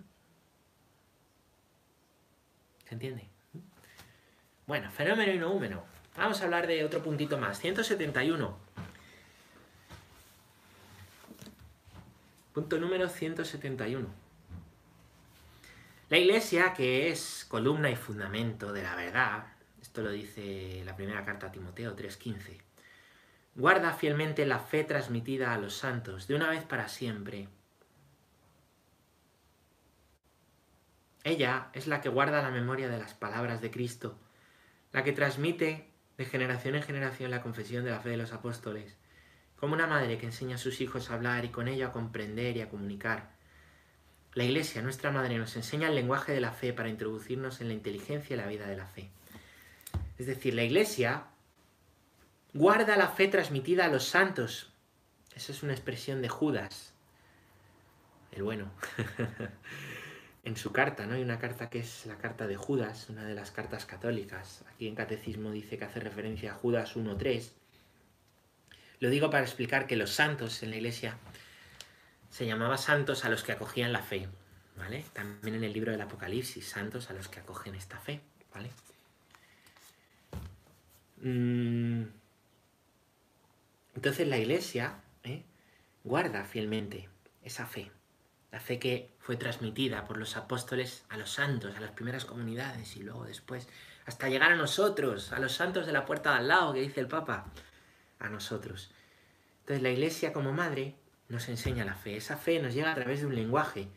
¿Se 2.88 2.94
entiende? 2.94 3.28
¿Mm? 3.54 3.60
Bueno, 4.68 4.92
fenómeno 4.92 5.34
y 5.34 5.40
noúmeno. 5.40 5.84
Vamos 6.16 6.42
a 6.42 6.46
hablar 6.46 6.68
de 6.68 6.86
otro 6.86 7.02
puntito 7.02 7.38
más. 7.40 7.60
171. 7.60 8.56
Punto 12.54 12.78
número 12.78 13.10
171. 13.10 14.08
La 16.10 16.18
iglesia, 16.20 16.76
que 16.76 17.10
es 17.10 17.48
columna 17.50 17.90
y 17.90 17.96
fundamento 17.96 18.72
de 18.72 18.84
la 18.84 18.96
verdad, 18.96 19.48
esto 19.84 20.02
lo 20.02 20.12
dice 20.12 20.82
la 20.86 20.96
primera 20.96 21.26
carta 21.26 21.48
a 21.48 21.52
Timoteo 21.52 21.94
3:15, 21.94 22.58
guarda 23.54 23.92
fielmente 23.92 24.46
la 24.46 24.60
fe 24.60 24.86
transmitida 24.86 25.54
a 25.54 25.58
los 25.58 25.76
santos 25.76 26.26
de 26.26 26.36
una 26.36 26.50
vez 26.50 26.64
para 26.64 26.88
siempre. 26.88 27.50
Ella 31.26 31.68
es 31.74 31.88
la 31.88 32.00
que 32.00 32.08
guarda 32.08 32.42
la 32.42 32.50
memoria 32.50 32.88
de 32.88 32.98
las 32.98 33.14
palabras 33.14 33.60
de 33.60 33.72
Cristo, 33.72 34.18
la 34.94 35.04
que 35.04 35.12
transmite 35.12 35.90
de 36.18 36.26
generación 36.26 36.76
en 36.76 36.84
generación 36.84 37.30
la 37.30 37.42
confesión 37.42 37.84
de 37.84 37.92
la 37.92 38.00
fe 38.00 38.12
de 38.12 38.18
los 38.18 38.32
apóstoles, 38.32 38.96
como 39.58 39.74
una 39.74 39.88
madre 39.88 40.18
que 40.18 40.28
enseña 40.28 40.56
a 40.56 40.60
sus 40.60 40.80
hijos 40.80 41.12
a 41.12 41.16
hablar 41.16 41.44
y 41.44 41.50
con 41.50 41.68
ello 41.68 41.88
a 41.88 41.92
comprender 41.92 42.56
y 42.56 42.62
a 42.62 42.70
comunicar. 42.70 43.32
La 44.34 44.46
Iglesia, 44.46 44.82
nuestra 44.82 45.12
madre, 45.12 45.38
nos 45.38 45.58
enseña 45.58 45.90
el 45.90 45.96
lenguaje 45.96 46.32
de 46.32 46.40
la 46.40 46.54
fe 46.54 46.72
para 46.72 46.88
introducirnos 46.88 47.60
en 47.60 47.68
la 47.68 47.74
inteligencia 47.74 48.34
y 48.34 48.38
la 48.38 48.48
vida 48.48 48.66
de 48.66 48.78
la 48.78 48.88
fe. 48.88 49.12
Es 50.18 50.28
decir, 50.28 50.54
la 50.54 50.64
Iglesia 50.64 51.26
guarda 52.54 52.98
la 52.98 53.10
fe 53.10 53.28
transmitida 53.28 53.86
a 53.86 53.90
los 53.90 54.06
santos. 54.06 54.72
Esa 55.36 55.52
es 55.52 55.64
una 55.64 55.74
expresión 55.74 56.22
de 56.22 56.30
Judas, 56.30 56.94
el 58.32 58.44
bueno. 58.44 58.72
en 60.44 60.58
su 60.58 60.74
carta, 60.74 61.06
¿no? 61.06 61.16
Hay 61.16 61.22
una 61.22 61.40
carta 61.40 61.70
que 61.70 61.80
es 61.80 62.06
la 62.06 62.18
carta 62.18 62.48
de 62.48 62.58
Judas, 62.58 63.10
una 63.10 63.24
de 63.26 63.34
las 63.34 63.52
cartas 63.52 63.86
católicas. 63.86 64.64
Aquí 64.74 64.88
en 64.88 64.96
Catecismo 64.96 65.52
dice 65.52 65.78
que 65.78 65.86
hace 65.86 66.00
referencia 66.00 66.52
a 66.52 66.56
Judas 66.56 66.96
1.3. 66.96 67.52
Lo 69.00 69.10
digo 69.10 69.30
para 69.30 69.44
explicar 69.44 69.88
que 69.88 69.96
los 69.96 70.12
santos 70.12 70.62
en 70.64 70.72
la 70.72 70.78
iglesia 70.78 71.18
se 72.30 72.46
llamaba 72.46 72.78
santos 72.78 73.26
a 73.26 73.30
los 73.30 73.44
que 73.44 73.54
acogían 73.54 73.94
la 73.94 74.02
fe, 74.02 74.28
¿vale? 74.76 75.06
También 75.14 75.56
en 75.56 75.64
el 75.64 75.74
libro 75.74 75.92
del 75.92 76.02
Apocalipsis, 76.02 76.68
santos 76.68 77.10
a 77.10 77.14
los 77.14 77.28
que 77.30 77.40
acogen 77.40 77.76
esta 77.76 78.00
fe, 78.00 78.22
¿vale? 78.54 78.70
Mm. 81.24 82.04
Entonces 83.96 84.28
la 84.28 84.38
iglesia 84.38 85.02
¿eh? 85.24 85.44
guarda 86.04 86.46
fielmente 86.46 87.10
esa 87.44 87.66
fe 87.66 87.92
la 88.54 88.60
fe 88.60 88.78
que 88.78 89.10
fue 89.18 89.36
transmitida 89.36 90.06
por 90.06 90.18
los 90.18 90.38
apóstoles 90.38 91.04
a 91.10 91.18
los 91.18 91.32
santos, 91.32 91.76
a 91.76 91.82
las 91.82 91.90
primeras 91.90 92.24
comunidades 92.24 92.96
y 92.96 93.02
luego 93.02 93.26
después, 93.26 93.68
hasta 94.06 94.30
llegar 94.30 94.52
a 94.52 94.56
nosotros, 94.56 95.34
a 95.34 95.40
los 95.40 95.54
santos 95.54 95.88
de 95.88 95.92
la 95.92 96.06
puerta 96.06 96.34
de 96.34 96.38
al 96.38 96.48
lado, 96.50 96.72
que 96.72 96.82
dice 96.82 97.00
el 97.00 97.08
Papa, 97.08 97.48
a 98.20 98.30
nosotros. 98.30 98.92
Entonces 99.62 99.82
la 99.82 99.90
Iglesia 99.90 100.34
como 100.34 100.54
madre 100.54 100.94
nos 101.30 101.50
enseña 101.50 101.84
la 101.84 101.96
fe. 101.96 102.16
Esa 102.16 102.38
fe 102.38 102.62
nos 102.62 102.76
llega 102.76 102.92
a 102.92 102.96
través 102.96 103.22
de 103.22 103.26
un 103.26 103.34
lenguaje, 103.34 103.88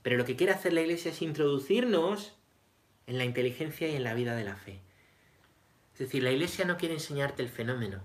pero 0.00 0.16
lo 0.16 0.24
que 0.24 0.36
quiere 0.36 0.54
hacer 0.54 0.72
la 0.72 0.80
Iglesia 0.80 1.10
es 1.10 1.20
introducirnos 1.20 2.34
en 3.06 3.18
la 3.18 3.26
inteligencia 3.26 3.88
y 3.88 3.96
en 3.96 4.04
la 4.04 4.14
vida 4.14 4.34
de 4.36 4.44
la 4.44 4.56
fe. 4.56 4.80
Es 5.98 6.06
decir, 6.06 6.22
la 6.22 6.30
Iglesia 6.30 6.64
no 6.64 6.76
quiere 6.76 6.94
enseñarte 6.94 7.42
el 7.42 7.48
fenómeno, 7.48 8.00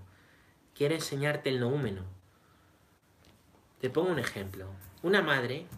quiere 0.74 0.96
enseñarte 0.96 1.48
el 1.48 1.60
noúmeno. 1.60 2.02
Te 3.80 3.88
pongo 3.88 4.10
un 4.10 4.18
ejemplo. 4.18 4.68
Una 5.04 5.22
madre 5.22 5.68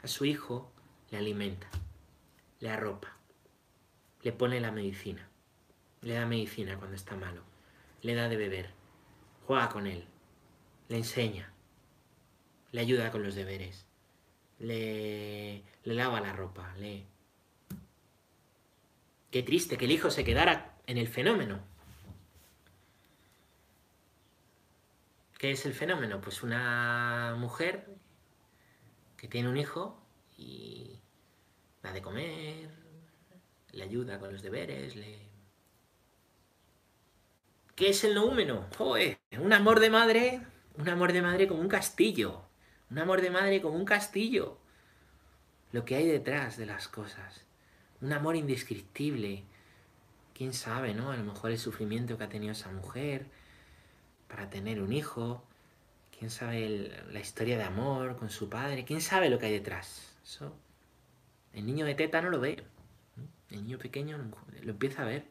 a 0.00 0.06
su 0.06 0.24
hijo 0.24 0.70
le 1.10 1.18
alimenta, 1.18 1.66
le 2.60 2.70
arropa, 2.70 3.16
le 4.22 4.30
pone 4.30 4.60
la 4.60 4.70
medicina, 4.70 5.28
le 6.02 6.14
da 6.14 6.24
medicina 6.24 6.78
cuando 6.78 6.94
está 6.94 7.16
malo, 7.16 7.42
le 8.00 8.14
da 8.14 8.28
de 8.28 8.36
beber, 8.36 8.70
juega 9.44 9.68
con 9.68 9.88
él, 9.88 10.04
le 10.88 10.98
enseña, 10.98 11.52
le 12.70 12.80
ayuda 12.80 13.10
con 13.10 13.24
los 13.24 13.34
deberes, 13.34 13.86
le, 14.60 15.64
le 15.82 15.94
lava 15.94 16.20
la 16.20 16.32
ropa, 16.32 16.72
le... 16.76 17.06
Qué 19.32 19.42
triste 19.42 19.76
que 19.76 19.86
el 19.86 19.90
hijo 19.90 20.12
se 20.12 20.22
quedara 20.22 20.75
en 20.86 20.98
el 20.98 21.08
fenómeno. 21.08 21.60
¿Qué 25.38 25.50
es 25.50 25.66
el 25.66 25.74
fenómeno? 25.74 26.20
Pues 26.20 26.42
una 26.42 27.34
mujer 27.38 27.86
que 29.16 29.28
tiene 29.28 29.48
un 29.48 29.56
hijo 29.56 30.00
y 30.38 30.98
da 31.82 31.92
de 31.92 32.02
comer, 32.02 32.70
le 33.72 33.82
ayuda 33.82 34.18
con 34.18 34.32
los 34.32 34.42
deberes, 34.42 34.96
le... 34.96 35.26
¿Qué 37.74 37.90
es 37.90 38.04
el 38.04 38.14
noúmeno? 38.14 38.66
¡Joder! 38.78 39.18
Un 39.38 39.52
amor 39.52 39.80
de 39.80 39.90
madre, 39.90 40.40
un 40.78 40.88
amor 40.88 41.12
de 41.12 41.20
madre 41.20 41.46
como 41.46 41.60
un 41.60 41.68
castillo, 41.68 42.42
un 42.90 42.98
amor 42.98 43.20
de 43.20 43.30
madre 43.30 43.60
como 43.60 43.76
un 43.76 43.84
castillo. 43.84 44.58
Lo 45.72 45.84
que 45.84 45.96
hay 45.96 46.06
detrás 46.06 46.56
de 46.56 46.64
las 46.64 46.88
cosas, 46.88 47.44
un 48.00 48.12
amor 48.12 48.36
indescriptible. 48.36 49.44
¿Quién 50.36 50.52
sabe, 50.52 50.92
no? 50.92 51.12
A 51.12 51.16
lo 51.16 51.24
mejor 51.24 51.50
el 51.50 51.58
sufrimiento 51.58 52.18
que 52.18 52.24
ha 52.24 52.28
tenido 52.28 52.52
esa 52.52 52.70
mujer 52.70 53.26
para 54.28 54.50
tener 54.50 54.82
un 54.82 54.92
hijo, 54.92 55.42
quién 56.18 56.30
sabe 56.30 56.92
la 57.10 57.20
historia 57.20 57.56
de 57.56 57.64
amor 57.64 58.18
con 58.18 58.28
su 58.28 58.50
padre, 58.50 58.84
quién 58.84 59.00
sabe 59.00 59.30
lo 59.30 59.38
que 59.38 59.46
hay 59.46 59.52
detrás. 59.52 60.14
Eso, 60.22 60.52
el 61.54 61.64
niño 61.64 61.86
de 61.86 61.94
teta 61.94 62.20
no 62.20 62.28
lo 62.28 62.38
ve, 62.38 62.62
el 63.48 63.62
niño 63.62 63.78
pequeño 63.78 64.18
lo 64.18 64.70
empieza 64.70 65.02
a 65.02 65.06
ver. 65.06 65.24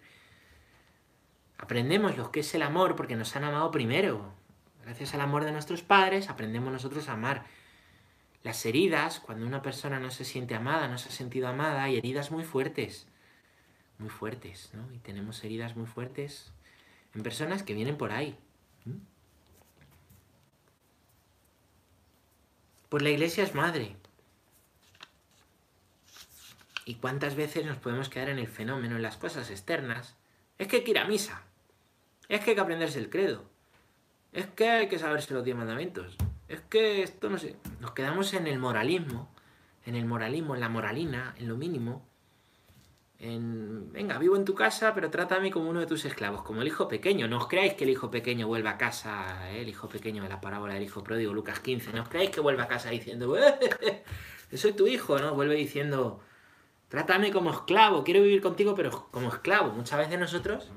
Aprendemos 1.59 2.17
lo 2.17 2.31
que 2.31 2.39
es 2.39 2.55
el 2.55 2.63
amor 2.63 2.95
porque 2.95 3.15
nos 3.15 3.35
han 3.35 3.43
amado 3.43 3.69
primero. 3.69 4.33
Gracias 4.81 5.13
al 5.13 5.21
amor 5.21 5.45
de 5.45 5.51
nuestros 5.51 5.83
padres 5.83 6.31
aprendemos 6.31 6.73
nosotros 6.73 7.09
a 7.09 7.13
amar. 7.13 7.45
Las 8.41 8.65
heridas, 8.65 9.19
cuando 9.19 9.45
una 9.45 9.61
persona 9.61 9.99
no 9.99 10.09
se 10.09 10.25
siente 10.25 10.55
amada, 10.55 10.87
no 10.87 10.97
se 10.97 11.09
ha 11.09 11.11
sentido 11.11 11.47
amada, 11.47 11.83
hay 11.83 11.95
heridas 11.97 12.31
muy 12.31 12.43
fuertes, 12.43 13.07
muy 13.97 14.09
fuertes, 14.09 14.69
¿no? 14.73 14.91
Y 14.93 14.99
tenemos 14.99 15.43
heridas 15.43 15.75
muy 15.75 15.85
fuertes 15.85 16.51
en 17.13 17.23
personas 17.23 17.63
que 17.63 17.73
vienen 17.73 17.97
por 17.97 18.11
ahí. 18.11 18.37
Pues 22.89 23.03
la 23.03 23.09
iglesia 23.09 23.43
es 23.43 23.55
madre. 23.55 23.95
¿Y 26.85 26.95
cuántas 26.95 27.35
veces 27.35 27.65
nos 27.65 27.77
podemos 27.77 28.09
quedar 28.09 28.29
en 28.29 28.37
el 28.37 28.47
fenómeno, 28.47 28.95
en 28.95 29.01
las 29.01 29.17
cosas 29.17 29.49
externas? 29.49 30.15
Es 30.59 30.67
que 30.67 30.77
hay 30.77 30.83
que 30.83 30.91
ir 30.91 30.99
a 30.99 31.05
misa. 31.05 31.41
Es 32.29 32.41
que 32.41 32.51
hay 32.51 32.55
que 32.55 32.61
aprenderse 32.61 32.99
el 32.99 33.09
credo. 33.09 33.43
Es 34.31 34.45
que 34.47 34.69
hay 34.69 34.87
que 34.87 34.99
saberse 34.99 35.33
los 35.33 35.43
diez 35.43 35.57
mandamientos. 35.57 36.15
Es 36.47 36.61
que 36.61 37.01
esto 37.01 37.29
no 37.29 37.37
sé. 37.37 37.55
Nos 37.79 37.91
quedamos 37.91 38.33
en 38.33 38.47
el 38.47 38.59
moralismo, 38.59 39.33
en 39.85 39.95
el 39.95 40.05
moralismo, 40.05 40.53
en 40.53 40.61
la 40.61 40.69
moralina, 40.69 41.33
en 41.39 41.47
lo 41.47 41.55
mínimo 41.55 42.05
venga, 43.19 44.17
vivo 44.17 44.35
en 44.35 44.45
tu 44.45 44.53
casa, 44.53 44.93
pero 44.93 45.09
trátame 45.09 45.51
como 45.51 45.69
uno 45.69 45.79
de 45.79 45.85
tus 45.85 46.05
esclavos, 46.05 46.43
como 46.43 46.61
el 46.61 46.67
hijo 46.67 46.87
pequeño. 46.87 47.27
No 47.27 47.37
os 47.37 47.47
creáis 47.47 47.73
que 47.73 47.85
el 47.85 47.89
hijo 47.91 48.11
pequeño 48.11 48.47
vuelva 48.47 48.71
a 48.71 48.77
casa, 48.77 49.51
¿eh? 49.51 49.61
el 49.61 49.69
hijo 49.69 49.87
pequeño 49.87 50.23
de 50.23 50.29
la 50.29 50.41
parábola 50.41 50.73
del 50.73 50.83
hijo 50.83 51.03
pródigo, 51.03 51.33
Lucas 51.33 51.59
15. 51.59 51.93
No 51.93 52.03
os 52.03 52.09
creáis 52.09 52.29
que 52.29 52.41
vuelva 52.41 52.63
a 52.63 52.67
casa 52.67 52.89
diciendo, 52.89 53.37
eh, 53.37 54.03
soy 54.53 54.73
tu 54.73 54.87
hijo, 54.87 55.17
¿no? 55.17 55.33
Vuelve 55.33 55.55
diciendo, 55.55 56.19
trátame 56.89 57.31
como 57.31 57.51
esclavo, 57.51 58.03
quiero 58.03 58.21
vivir 58.21 58.41
contigo, 58.41 58.75
pero 58.75 59.07
como 59.11 59.29
esclavo. 59.29 59.71
Muchas 59.71 59.99
veces 59.99 60.19
nosotros, 60.19 60.69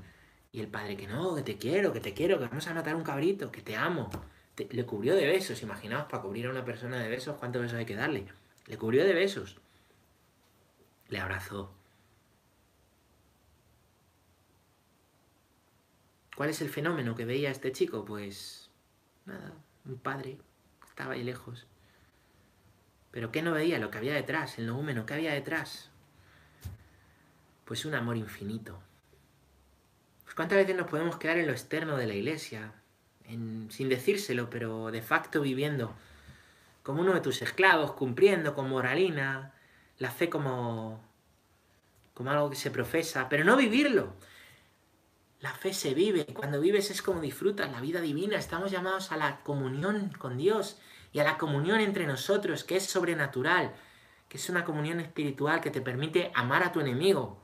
y 0.53 0.61
el 0.61 0.69
padre 0.69 0.97
que 0.97 1.09
no, 1.09 1.35
que 1.35 1.43
te 1.43 1.59
quiero, 1.59 1.93
que 1.93 2.01
te 2.01 2.15
quiero, 2.15 2.39
que 2.39 2.47
vamos 2.47 2.67
a 2.69 2.75
matar 2.75 2.95
un 2.95 3.03
cabrito, 3.03 3.51
que 3.51 3.63
te 3.63 3.77
amo. 3.77 4.11
le 4.57 4.87
cubrió 4.87 5.15
de 5.17 5.27
besos, 5.27 5.63
imaginaos, 5.63 6.07
para 6.07 6.23
cubrir 6.23 6.47
a 6.47 6.51
una 6.51 6.65
persona 6.65 6.99
de 6.99 7.09
besos, 7.09 7.37
¿cuántos 7.37 7.63
besos 7.63 7.79
hay 7.79 7.87
que 7.87 7.97
darle? 7.97 8.27
Le 8.67 8.79
cubrió 8.79 9.05
de 9.05 9.15
besos. 9.15 9.57
Le 11.09 11.21
abrazó 11.21 11.78
¿Cuál 16.39 16.51
es 16.51 16.61
el 16.61 16.69
fenómeno 16.69 17.17
que 17.17 17.25
veía 17.25 17.51
este 17.51 17.73
chico? 17.73 18.05
Pues 18.05 18.71
nada, 19.27 19.55
un 19.85 19.99
padre, 19.99 20.39
estaba 20.89 21.15
ahí 21.15 21.25
lejos. 21.25 21.67
Pero 23.11 23.33
¿qué 23.33 23.43
no 23.43 23.51
veía? 23.51 23.81
Lo 23.81 23.91
que 23.91 23.99
había 23.99 24.15
detrás, 24.15 24.57
el 24.57 24.69
noúmeno, 24.69 25.05
¿qué 25.05 25.15
había 25.15 25.33
detrás? 25.33 25.91
Pues 27.65 27.85
un 27.85 27.97
amor 27.97 28.17
infinito. 28.17 28.79
Pues 30.23 30.37
¿Cuántas 30.37 30.59
veces 30.59 30.77
nos 30.77 30.87
podemos 30.87 31.17
quedar 31.17 31.39
en 31.39 31.47
lo 31.47 31.53
externo 31.53 31.97
de 31.97 32.07
la 32.07 32.15
iglesia? 32.15 32.73
sin 33.27 33.89
decírselo, 33.89 34.49
pero 34.49 34.93
de 34.93 35.03
facto 35.03 35.41
viviendo 35.41 35.97
como 36.85 37.01
uno 37.01 37.15
de 37.15 37.21
tus 37.21 37.43
esclavos, 37.43 37.95
cumpliendo 37.95 38.55
con 38.55 38.69
moralina, 38.69 39.55
la 39.99 40.13
fe 40.13 40.31
como, 40.31 41.03
como 42.15 42.31
algo 42.31 42.49
que 42.49 42.55
se 42.55 42.71
profesa, 42.71 43.29
pero 43.29 43.43
no 43.43 43.57
vivirlo. 43.57 44.15
La 45.41 45.55
fe 45.55 45.73
se 45.73 45.95
vive, 45.95 46.27
cuando 46.27 46.61
vives 46.61 46.91
es 46.91 47.01
como 47.01 47.21
disfrutas 47.21 47.71
la 47.71 47.81
vida 47.81 48.01
divina, 48.01 48.37
estamos 48.37 48.73
llamados 48.73 49.13
a 49.13 49.17
la 49.17 49.41
comunión 49.45 50.11
con 50.19 50.37
Dios 50.37 50.81
y 51.13 51.21
a 51.21 51.25
la 51.25 51.39
comunión 51.39 51.81
entre 51.81 52.07
nosotros, 52.07 52.65
que 52.65 52.77
es 52.77 52.87
sobrenatural, 52.87 53.73
que 54.29 54.37
es 54.37 54.51
una 54.51 54.65
comunión 54.65 54.99
espiritual 54.99 55.61
que 55.61 55.71
te 55.71 55.81
permite 55.81 56.33
amar 56.35 56.65
a 56.65 56.73
tu 56.73 56.81
enemigo. 56.81 57.41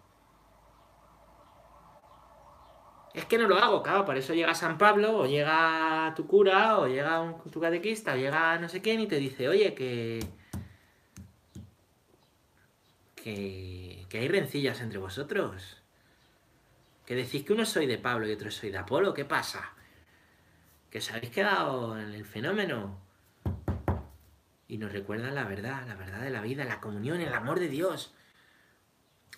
Es 3.15 3.27
que 3.27 3.39
no 3.39 3.47
lo 3.47 3.59
hago, 3.59 3.81
claro, 3.85 4.05
por 4.05 4.17
eso 4.17 4.35
llega 4.35 4.57
San 4.57 4.77
Pablo, 4.77 5.19
o 5.19 5.27
llega 5.27 6.13
tu 6.17 6.27
cura, 6.27 6.79
o 6.79 6.89
llega 6.89 7.21
un, 7.21 7.41
tu 7.49 7.61
catequista, 7.61 8.15
o 8.15 8.17
llega 8.17 8.59
no 8.59 8.69
sé 8.69 8.83
quién 8.83 8.99
y 8.99 9.07
te 9.07 9.17
dice, 9.19 9.49
oye, 9.49 9.73
que, 9.73 10.19
que, 13.15 14.05
que 14.09 14.19
hay 14.19 14.27
rencillas 14.27 14.81
entre 14.81 14.99
vosotros 14.99 15.84
que 17.07 17.15
decís 17.15 17.45
que 17.45 17.53
uno 17.53 17.65
soy 17.65 17.87
de 17.87 17.99
Pablo 17.99 18.27
y 18.27 18.33
otro 18.33 18.51
soy 18.51 18.71
de 18.71 18.79
Apolo, 18.79 19.13
¿qué 19.15 19.25
pasa? 19.25 19.73
Que 20.91 20.99
os 20.99 21.11
habéis 21.11 21.33
quedado 21.33 21.99
en 21.99 22.13
el 22.13 22.25
fenómeno. 22.25 22.99
Y 24.69 24.79
nos 24.79 24.93
recuerdan 24.93 25.35
la 25.35 25.45
verdad, 25.45 25.87
la 25.87 25.95
verdad 25.95 26.21
de 26.21 26.31
la 26.31 26.41
vida, 26.41 26.65
la 26.65 26.81
comunión, 26.81 27.21
el 27.21 27.35
amor 27.35 27.61
de 27.61 27.69
Dios. 27.69 28.15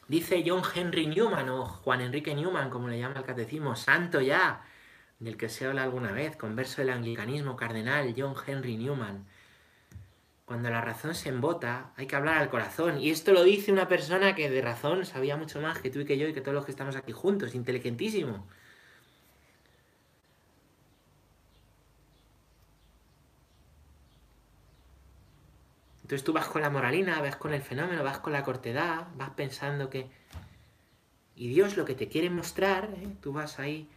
Dice 0.08 0.44
John 0.46 0.62
Henry 0.72 1.06
Newman 1.06 1.48
o 1.48 1.66
Juan 1.66 2.00
Enrique 2.00 2.34
Newman, 2.34 2.70
como 2.70 2.88
le 2.88 3.00
llama 3.00 3.18
el 3.18 3.26
catecismo, 3.26 3.74
santo 3.74 4.20
ya. 4.20 4.64
del 5.18 5.36
que 5.36 5.48
se 5.48 5.66
habla 5.66 5.82
alguna 5.82 6.12
vez, 6.12 6.36
converso 6.36 6.82
del 6.82 6.90
anglicanismo 6.90 7.56
cardenal 7.56 8.14
John 8.16 8.34
Henry 8.46 8.76
Newman. 8.76 9.26
Cuando 10.46 10.70
la 10.70 10.80
razón 10.80 11.16
se 11.16 11.28
embota, 11.28 11.92
hay 11.96 12.06
que 12.06 12.14
hablar 12.14 12.38
al 12.38 12.48
corazón. 12.48 13.00
Y 13.00 13.10
esto 13.10 13.32
lo 13.32 13.42
dice 13.42 13.72
una 13.72 13.88
persona 13.88 14.36
que 14.36 14.48
de 14.48 14.62
razón 14.62 15.04
sabía 15.04 15.36
mucho 15.36 15.60
más 15.60 15.80
que 15.80 15.90
tú 15.90 16.00
y 16.00 16.04
que 16.04 16.18
yo 16.18 16.28
y 16.28 16.34
que 16.34 16.40
todos 16.40 16.54
los 16.54 16.64
que 16.64 16.70
estamos 16.70 16.94
aquí 16.94 17.10
juntos, 17.12 17.54
inteligentísimo. 17.56 18.46
Entonces 26.02 26.22
tú 26.22 26.32
vas 26.32 26.46
con 26.46 26.62
la 26.62 26.70
moralina, 26.70 27.20
vas 27.20 27.34
con 27.34 27.52
el 27.52 27.62
fenómeno, 27.62 28.04
vas 28.04 28.20
con 28.20 28.32
la 28.32 28.44
cortedad, 28.44 29.08
vas 29.16 29.30
pensando 29.30 29.90
que... 29.90 30.08
Y 31.34 31.48
Dios 31.48 31.76
lo 31.76 31.84
que 31.84 31.96
te 31.96 32.06
quiere 32.06 32.30
mostrar, 32.30 32.84
¿eh? 32.94 33.08
tú 33.20 33.32
vas 33.32 33.58
ahí, 33.58 33.88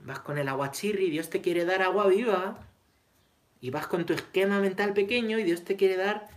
vas 0.00 0.20
con 0.20 0.38
el 0.38 0.48
aguachirri, 0.48 1.10
Dios 1.10 1.28
te 1.28 1.42
quiere 1.42 1.66
dar 1.66 1.82
agua 1.82 2.06
viva, 2.06 2.58
y 3.66 3.70
vas 3.70 3.88
con 3.88 4.06
tu 4.06 4.12
esquema 4.12 4.60
mental 4.60 4.92
pequeño 4.92 5.40
y 5.40 5.42
Dios 5.42 5.64
te 5.64 5.74
quiere 5.74 5.96
dar 5.96 6.28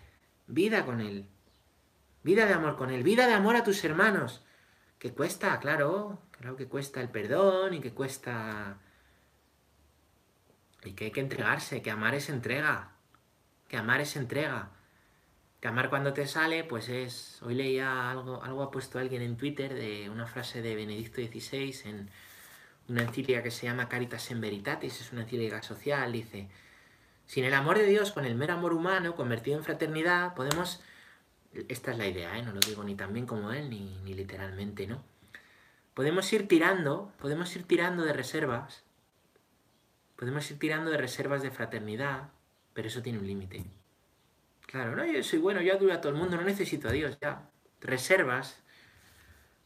vida 0.48 0.84
con 0.84 1.00
él. 1.00 1.28
Vida 2.24 2.48
de 2.48 2.54
amor 2.54 2.76
con 2.76 2.90
él, 2.90 3.04
vida 3.04 3.28
de 3.28 3.34
amor 3.34 3.56
a 3.56 3.64
tus 3.64 3.84
hermanos. 3.84 4.44
Que 4.98 5.12
cuesta, 5.12 5.60
claro, 5.60 6.24
claro 6.32 6.56
que 6.56 6.66
cuesta 6.66 7.02
el 7.02 7.10
perdón 7.10 7.76
y 7.76 7.82
que 7.82 7.92
cuesta... 7.94 8.80
Y 10.84 10.94
que 10.94 11.06
hay 11.06 11.12
que 11.12 11.20
entregarse, 11.20 11.84
que 11.84 11.92
amar 11.92 12.16
es 12.16 12.30
entrega 12.30 12.94
que 13.68 13.78
amar 13.78 14.02
es 14.02 14.16
entrega. 14.16 14.72
Que 15.62 15.68
amar 15.68 15.92
cuando 15.92 16.14
te 16.14 16.26
sale, 16.26 16.64
pues 16.64 16.90
es... 16.90 17.40
Hoy 17.44 17.54
leía 17.54 18.10
algo, 18.10 18.42
algo 18.42 18.64
ha 18.64 18.72
puesto 18.72 18.98
alguien 18.98 19.22
en 19.22 19.38
Twitter 19.38 19.76
de 19.76 20.10
una 20.10 20.26
frase 20.26 20.64
de 20.64 20.74
Benedicto 20.74 21.22
XVI 21.22 21.82
en 21.86 22.10
una 22.88 23.04
encíclica 23.04 23.44
que 23.44 23.52
se 23.52 23.68
llama 23.68 23.88
Caritas 23.88 24.32
en 24.32 24.42
Veritatis, 24.42 25.00
es 25.00 25.12
una 25.12 25.22
encíclica 25.22 25.62
social, 25.62 26.12
dice, 26.12 26.50
sin 27.30 27.46
el 27.46 27.54
amor 27.54 27.78
de 27.78 27.86
Dios, 27.86 28.12
con 28.12 28.26
el 28.26 28.34
mero 28.34 28.56
amor 28.56 28.74
humano, 28.74 29.16
convertido 29.16 29.56
en 29.56 29.64
fraternidad, 29.64 30.34
podemos... 30.34 30.82
Esta 31.68 31.92
es 31.92 31.98
la 32.00 32.08
idea, 32.08 32.36
¿eh? 32.36 32.42
no 32.42 32.52
lo 32.52 32.60
digo 32.60 32.84
ni 32.84 32.96
tan 32.96 33.14
bien 33.14 33.28
como 33.28 33.52
él, 33.52 33.70
ni, 33.70 34.00
ni 34.04 34.16
literalmente, 34.16 34.88
¿no? 34.88 35.04
Podemos 35.94 36.34
ir 36.34 36.48
tirando, 36.48 37.14
podemos 37.20 37.56
ir 37.56 37.66
tirando 37.66 38.04
de 38.04 38.14
reservas, 38.14 38.84
podemos 40.16 40.50
ir 40.50 40.58
tirando 40.58 40.90
de 40.90 40.98
reservas 40.98 41.44
de 41.44 41.52
fraternidad, 41.52 42.30
pero 42.74 42.88
eso 42.88 43.04
tiene 43.04 43.20
un 43.20 43.28
límite. 43.28 43.64
Claro, 44.66 44.96
no, 44.96 45.06
yo 45.06 45.22
soy 45.22 45.38
bueno, 45.38 45.62
yo 45.62 45.76
adoro 45.76 45.94
a 45.94 46.02
todo 46.02 46.12
el 46.12 46.18
mundo, 46.18 46.36
no 46.36 46.42
necesito 46.42 46.88
a 46.88 46.94
Dios, 46.94 47.20
ya. 47.22 47.48
Reservas, 47.80 48.64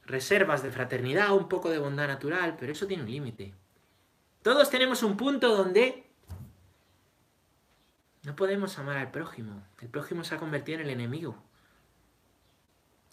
reservas 0.06 0.64
de 0.64 0.72
fraternidad, 0.72 1.32
un 1.32 1.48
poco 1.48 1.70
de 1.70 1.78
bondad 1.78 2.10
natural, 2.10 2.58
pero 2.60 2.74
eso 2.74 2.88
tiene 2.88 3.04
un 3.04 3.12
límite. 3.12 3.54
Todos 4.42 4.70
tenemos 4.70 5.02
un 5.02 5.16
punto 5.16 5.56
donde 5.56 6.13
no 8.24 8.36
podemos 8.36 8.78
amar 8.80 8.98
al 8.98 9.12
prójimo. 9.12 9.64
El 9.82 9.90
prójimo 9.90 10.24
se 10.24 10.36
ha 10.36 10.40
convertido 10.40 10.80
en 10.80 10.86
el 10.86 10.92
enemigo. 10.92 11.36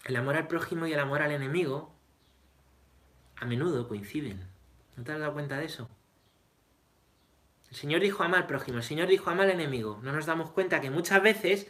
El 0.04 0.16
amor 0.16 0.36
al 0.36 0.46
prójimo 0.46 0.86
y 0.86 0.92
el 0.92 1.00
amor 1.00 1.22
al 1.22 1.32
enemigo 1.32 1.92
a 3.36 3.44
menudo 3.44 3.88
coinciden. 3.88 4.46
¿No 4.96 5.04
te 5.04 5.12
has 5.12 5.18
dado 5.18 5.32
cuenta 5.32 5.58
de 5.58 5.66
eso? 5.66 5.88
El 7.70 7.76
Señor 7.76 8.00
dijo 8.00 8.22
ama 8.22 8.38
al 8.38 8.46
prójimo, 8.46 8.78
el 8.78 8.84
Señor 8.84 9.08
dijo 9.08 9.30
ama 9.30 9.42
al 9.42 9.50
enemigo. 9.50 9.98
No 10.02 10.12
nos 10.12 10.26
damos 10.26 10.50
cuenta 10.50 10.80
que 10.80 10.90
muchas 10.90 11.22
veces 11.22 11.66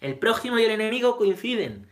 el 0.00 0.18
prójimo 0.18 0.58
y 0.58 0.64
el 0.64 0.70
enemigo 0.70 1.16
coinciden. 1.16 1.88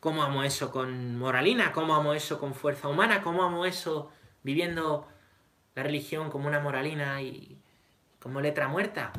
¿Cómo 0.00 0.22
amo 0.22 0.42
eso 0.42 0.70
con 0.70 1.18
moralina? 1.18 1.72
¿Cómo 1.72 1.94
amo 1.94 2.14
eso 2.14 2.38
con 2.38 2.54
fuerza 2.54 2.88
humana? 2.88 3.22
¿Cómo 3.22 3.42
amo 3.42 3.64
eso 3.64 4.10
viviendo 4.42 5.08
la 5.74 5.82
religión 5.82 6.30
como 6.30 6.48
una 6.48 6.60
moralina 6.60 7.22
y 7.22 7.60
como 8.20 8.40
letra 8.40 8.68
muerta? 8.68 9.12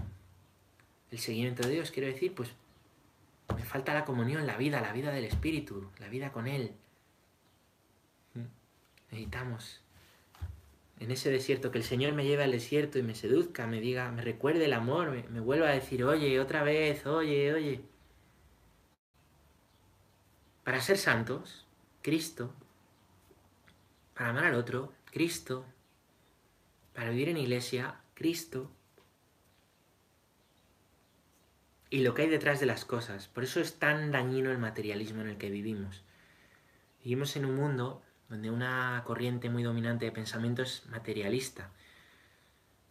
El 1.11 1.19
seguimiento 1.19 1.67
de 1.67 1.73
Dios, 1.73 1.91
quiero 1.91 2.07
decir, 2.07 2.33
pues 2.35 2.49
me 3.55 3.63
falta 3.63 3.93
la 3.93 4.05
comunión, 4.05 4.45
la 4.45 4.57
vida, 4.57 4.81
la 4.81 4.93
vida 4.93 5.11
del 5.11 5.25
Espíritu, 5.25 5.89
la 5.99 6.07
vida 6.07 6.31
con 6.31 6.47
Él. 6.47 6.73
Necesitamos 9.11 9.81
en 10.99 11.11
ese 11.11 11.31
desierto, 11.31 11.71
que 11.71 11.77
el 11.77 11.83
Señor 11.83 12.13
me 12.13 12.25
lleve 12.25 12.43
al 12.43 12.51
desierto 12.51 12.99
y 12.99 13.03
me 13.03 13.15
seduzca, 13.15 13.65
me 13.67 13.79
diga, 13.79 14.11
me 14.11 14.21
recuerde 14.21 14.65
el 14.65 14.73
amor, 14.73 15.11
me, 15.29 15.39
vuelva 15.39 15.69
a 15.69 15.73
decir, 15.73 16.03
oye, 16.03 16.39
otra 16.39 16.63
vez, 16.63 17.05
oye, 17.05 17.53
oye. 17.53 17.81
Para 20.63 20.81
ser 20.81 20.97
santos, 20.97 21.65
Cristo. 22.01 22.53
Para 24.13 24.31
amar 24.31 24.45
al 24.45 24.55
otro, 24.55 24.91
Cristo. 25.05 25.65
Para 26.93 27.11
vivir 27.11 27.29
en 27.29 27.37
iglesia, 27.37 28.01
Cristo. 28.13 28.69
Y 31.89 32.01
lo 32.01 32.13
que 32.13 32.23
hay 32.23 32.29
detrás 32.29 32.59
de 32.59 32.65
las 32.65 32.85
cosas. 32.85 33.27
Por 33.27 33.43
eso 33.43 33.59
es 33.59 33.79
tan 33.79 34.11
dañino 34.11 34.51
el 34.51 34.59
materialismo 34.59 35.21
en 35.21 35.29
el 35.29 35.37
que 35.37 35.49
vivimos. 35.49 36.03
Vivimos 37.03 37.35
en 37.35 37.45
un 37.45 37.55
mundo 37.55 38.01
donde 38.29 38.51
una 38.51 39.01
corriente 39.05 39.49
muy 39.49 39.63
dominante 39.63 40.05
de 40.05 40.11
pensamiento 40.11 40.61
es 40.61 40.85
materialista. 40.87 41.71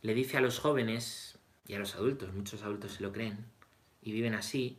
Le 0.03 0.15
dice 0.15 0.37
a 0.37 0.41
los 0.41 0.59
jóvenes 0.59 1.39
y 1.67 1.75
a 1.75 1.79
los 1.79 1.95
adultos, 1.95 2.33
muchos 2.33 2.63
adultos 2.63 2.95
se 2.95 3.03
lo 3.03 3.13
creen 3.13 3.45
y 4.03 4.13
viven 4.13 4.35
así, 4.35 4.79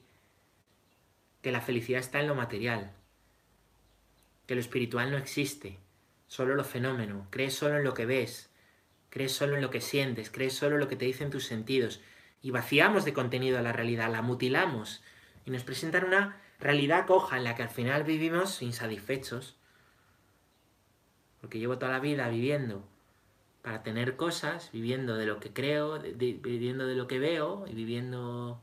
que 1.41 1.51
la 1.51 1.61
felicidad 1.61 1.99
está 1.99 2.19
en 2.19 2.27
lo 2.27 2.35
material, 2.35 2.91
que 4.45 4.55
lo 4.55 4.61
espiritual 4.61 5.11
no 5.11 5.17
existe, 5.17 5.77
solo 6.27 6.55
lo 6.55 6.63
fenómeno, 6.63 7.27
crees 7.29 7.53
solo 7.53 7.77
en 7.77 7.83
lo 7.83 7.93
que 7.93 8.05
ves, 8.05 8.49
crees 9.09 9.31
solo 9.31 9.55
en 9.55 9.61
lo 9.61 9.69
que 9.69 9.81
sientes, 9.81 10.29
crees 10.29 10.53
solo 10.53 10.75
en 10.75 10.81
lo 10.81 10.87
que 10.87 10.95
te 10.95 11.05
dicen 11.05 11.29
tus 11.29 11.45
sentidos, 11.45 12.01
y 12.41 12.51
vaciamos 12.51 13.05
de 13.05 13.13
contenido 13.13 13.61
la 13.61 13.73
realidad, 13.73 14.11
la 14.11 14.21
mutilamos, 14.21 15.01
y 15.45 15.51
nos 15.51 15.63
presentan 15.63 16.05
una 16.05 16.41
realidad 16.59 17.05
coja 17.05 17.37
en 17.37 17.43
la 17.43 17.55
que 17.55 17.63
al 17.63 17.69
final 17.69 18.03
vivimos 18.03 18.61
insatisfechos, 18.61 19.57
porque 21.41 21.59
llevo 21.59 21.77
toda 21.77 21.91
la 21.91 21.99
vida 21.99 22.27
viviendo 22.27 22.87
para 23.61 23.83
tener 23.83 24.15
cosas, 24.15 24.69
viviendo 24.71 25.15
de 25.15 25.25
lo 25.25 25.39
que 25.39 25.53
creo, 25.53 25.99
viviendo 25.99 26.87
de 26.87 26.95
lo 26.95 27.07
que 27.07 27.19
veo 27.19 27.65
y 27.67 27.73
viviendo 27.73 28.61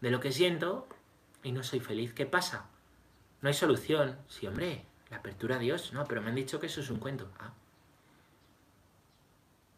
de 0.00 0.10
lo 0.10 0.20
que 0.20 0.32
siento 0.32 0.88
y 1.42 1.52
no 1.52 1.62
soy 1.62 1.80
feliz. 1.80 2.12
¿Qué 2.12 2.26
pasa? 2.26 2.66
No 3.40 3.48
hay 3.48 3.54
solución. 3.54 4.18
Sí, 4.28 4.46
hombre, 4.46 4.84
la 5.10 5.18
apertura 5.18 5.56
a 5.56 5.58
Dios, 5.58 5.92
no, 5.92 6.04
pero 6.06 6.22
me 6.22 6.28
han 6.28 6.34
dicho 6.34 6.60
que 6.60 6.66
eso 6.66 6.80
es 6.80 6.90
un 6.90 6.98
cuento. 6.98 7.30
Ah. 7.38 7.52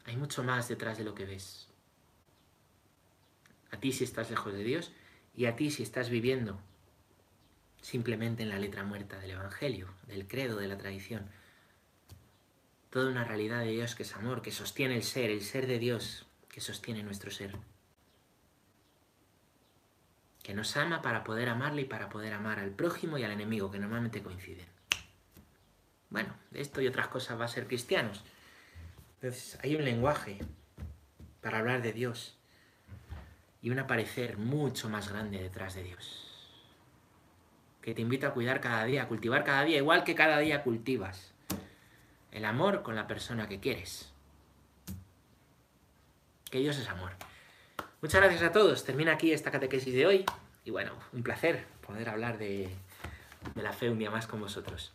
Hay 0.06 0.16
mucho 0.16 0.42
más 0.42 0.68
detrás 0.68 0.98
de 0.98 1.04
lo 1.04 1.14
que 1.14 1.24
ves. 1.24 1.68
A 3.74 3.80
ti 3.80 3.90
si 3.90 4.04
estás 4.04 4.30
lejos 4.30 4.52
de 4.52 4.62
Dios 4.62 4.92
y 5.34 5.46
a 5.46 5.56
ti 5.56 5.72
si 5.72 5.82
estás 5.82 6.08
viviendo 6.08 6.60
simplemente 7.82 8.44
en 8.44 8.50
la 8.50 8.60
letra 8.60 8.84
muerta 8.84 9.18
del 9.18 9.32
Evangelio, 9.32 9.88
del 10.06 10.28
credo, 10.28 10.58
de 10.58 10.68
la 10.68 10.78
tradición 10.78 11.28
toda 12.94 13.10
una 13.10 13.24
realidad 13.24 13.58
de 13.64 13.72
Dios 13.72 13.96
que 13.96 14.04
es 14.04 14.14
amor, 14.14 14.40
que 14.40 14.52
sostiene 14.52 14.94
el 14.94 15.02
ser, 15.02 15.28
el 15.28 15.42
ser 15.42 15.66
de 15.66 15.80
Dios 15.80 16.26
que 16.48 16.60
sostiene 16.60 17.02
nuestro 17.02 17.32
ser. 17.32 17.56
Que 20.44 20.54
nos 20.54 20.76
ama 20.76 21.02
para 21.02 21.24
poder 21.24 21.48
amarle 21.48 21.82
y 21.82 21.86
para 21.86 22.08
poder 22.08 22.32
amar 22.32 22.60
al 22.60 22.70
prójimo 22.70 23.18
y 23.18 23.24
al 23.24 23.32
enemigo, 23.32 23.72
que 23.72 23.80
normalmente 23.80 24.22
coinciden. 24.22 24.68
Bueno, 26.08 26.32
esto 26.52 26.80
y 26.80 26.86
otras 26.86 27.08
cosas 27.08 27.40
va 27.40 27.46
a 27.46 27.48
ser 27.48 27.66
cristianos. 27.66 28.22
Entonces, 29.16 29.58
hay 29.64 29.74
un 29.74 29.84
lenguaje 29.84 30.38
para 31.40 31.58
hablar 31.58 31.82
de 31.82 31.92
Dios 31.92 32.38
y 33.64 33.70
un 33.70 33.78
aparecer 33.78 34.36
mucho 34.36 34.90
más 34.90 35.08
grande 35.08 35.40
detrás 35.40 35.74
de 35.74 35.84
Dios. 35.84 36.52
Que 37.80 37.94
te 37.94 38.02
invito 38.02 38.26
a 38.26 38.34
cuidar 38.34 38.60
cada 38.60 38.84
día, 38.84 39.04
a 39.04 39.08
cultivar 39.08 39.42
cada 39.42 39.64
día, 39.64 39.78
igual 39.78 40.04
que 40.04 40.14
cada 40.14 40.38
día 40.38 40.62
cultivas 40.62 41.32
el 42.30 42.44
amor 42.44 42.82
con 42.82 42.94
la 42.94 43.06
persona 43.06 43.48
que 43.48 43.60
quieres. 43.60 44.12
Que 46.50 46.58
Dios 46.58 46.76
es 46.76 46.90
amor. 46.90 47.12
Muchas 48.02 48.20
gracias 48.20 48.42
a 48.42 48.52
todos. 48.52 48.84
Termina 48.84 49.12
aquí 49.12 49.32
esta 49.32 49.50
catequesis 49.50 49.94
de 49.94 50.06
hoy. 50.06 50.26
Y 50.66 50.70
bueno, 50.70 50.92
un 51.14 51.22
placer 51.22 51.64
poder 51.86 52.10
hablar 52.10 52.36
de, 52.36 52.68
de 53.54 53.62
la 53.62 53.72
fe 53.72 53.88
un 53.88 53.98
día 53.98 54.10
más 54.10 54.26
con 54.26 54.40
vosotros. 54.40 54.92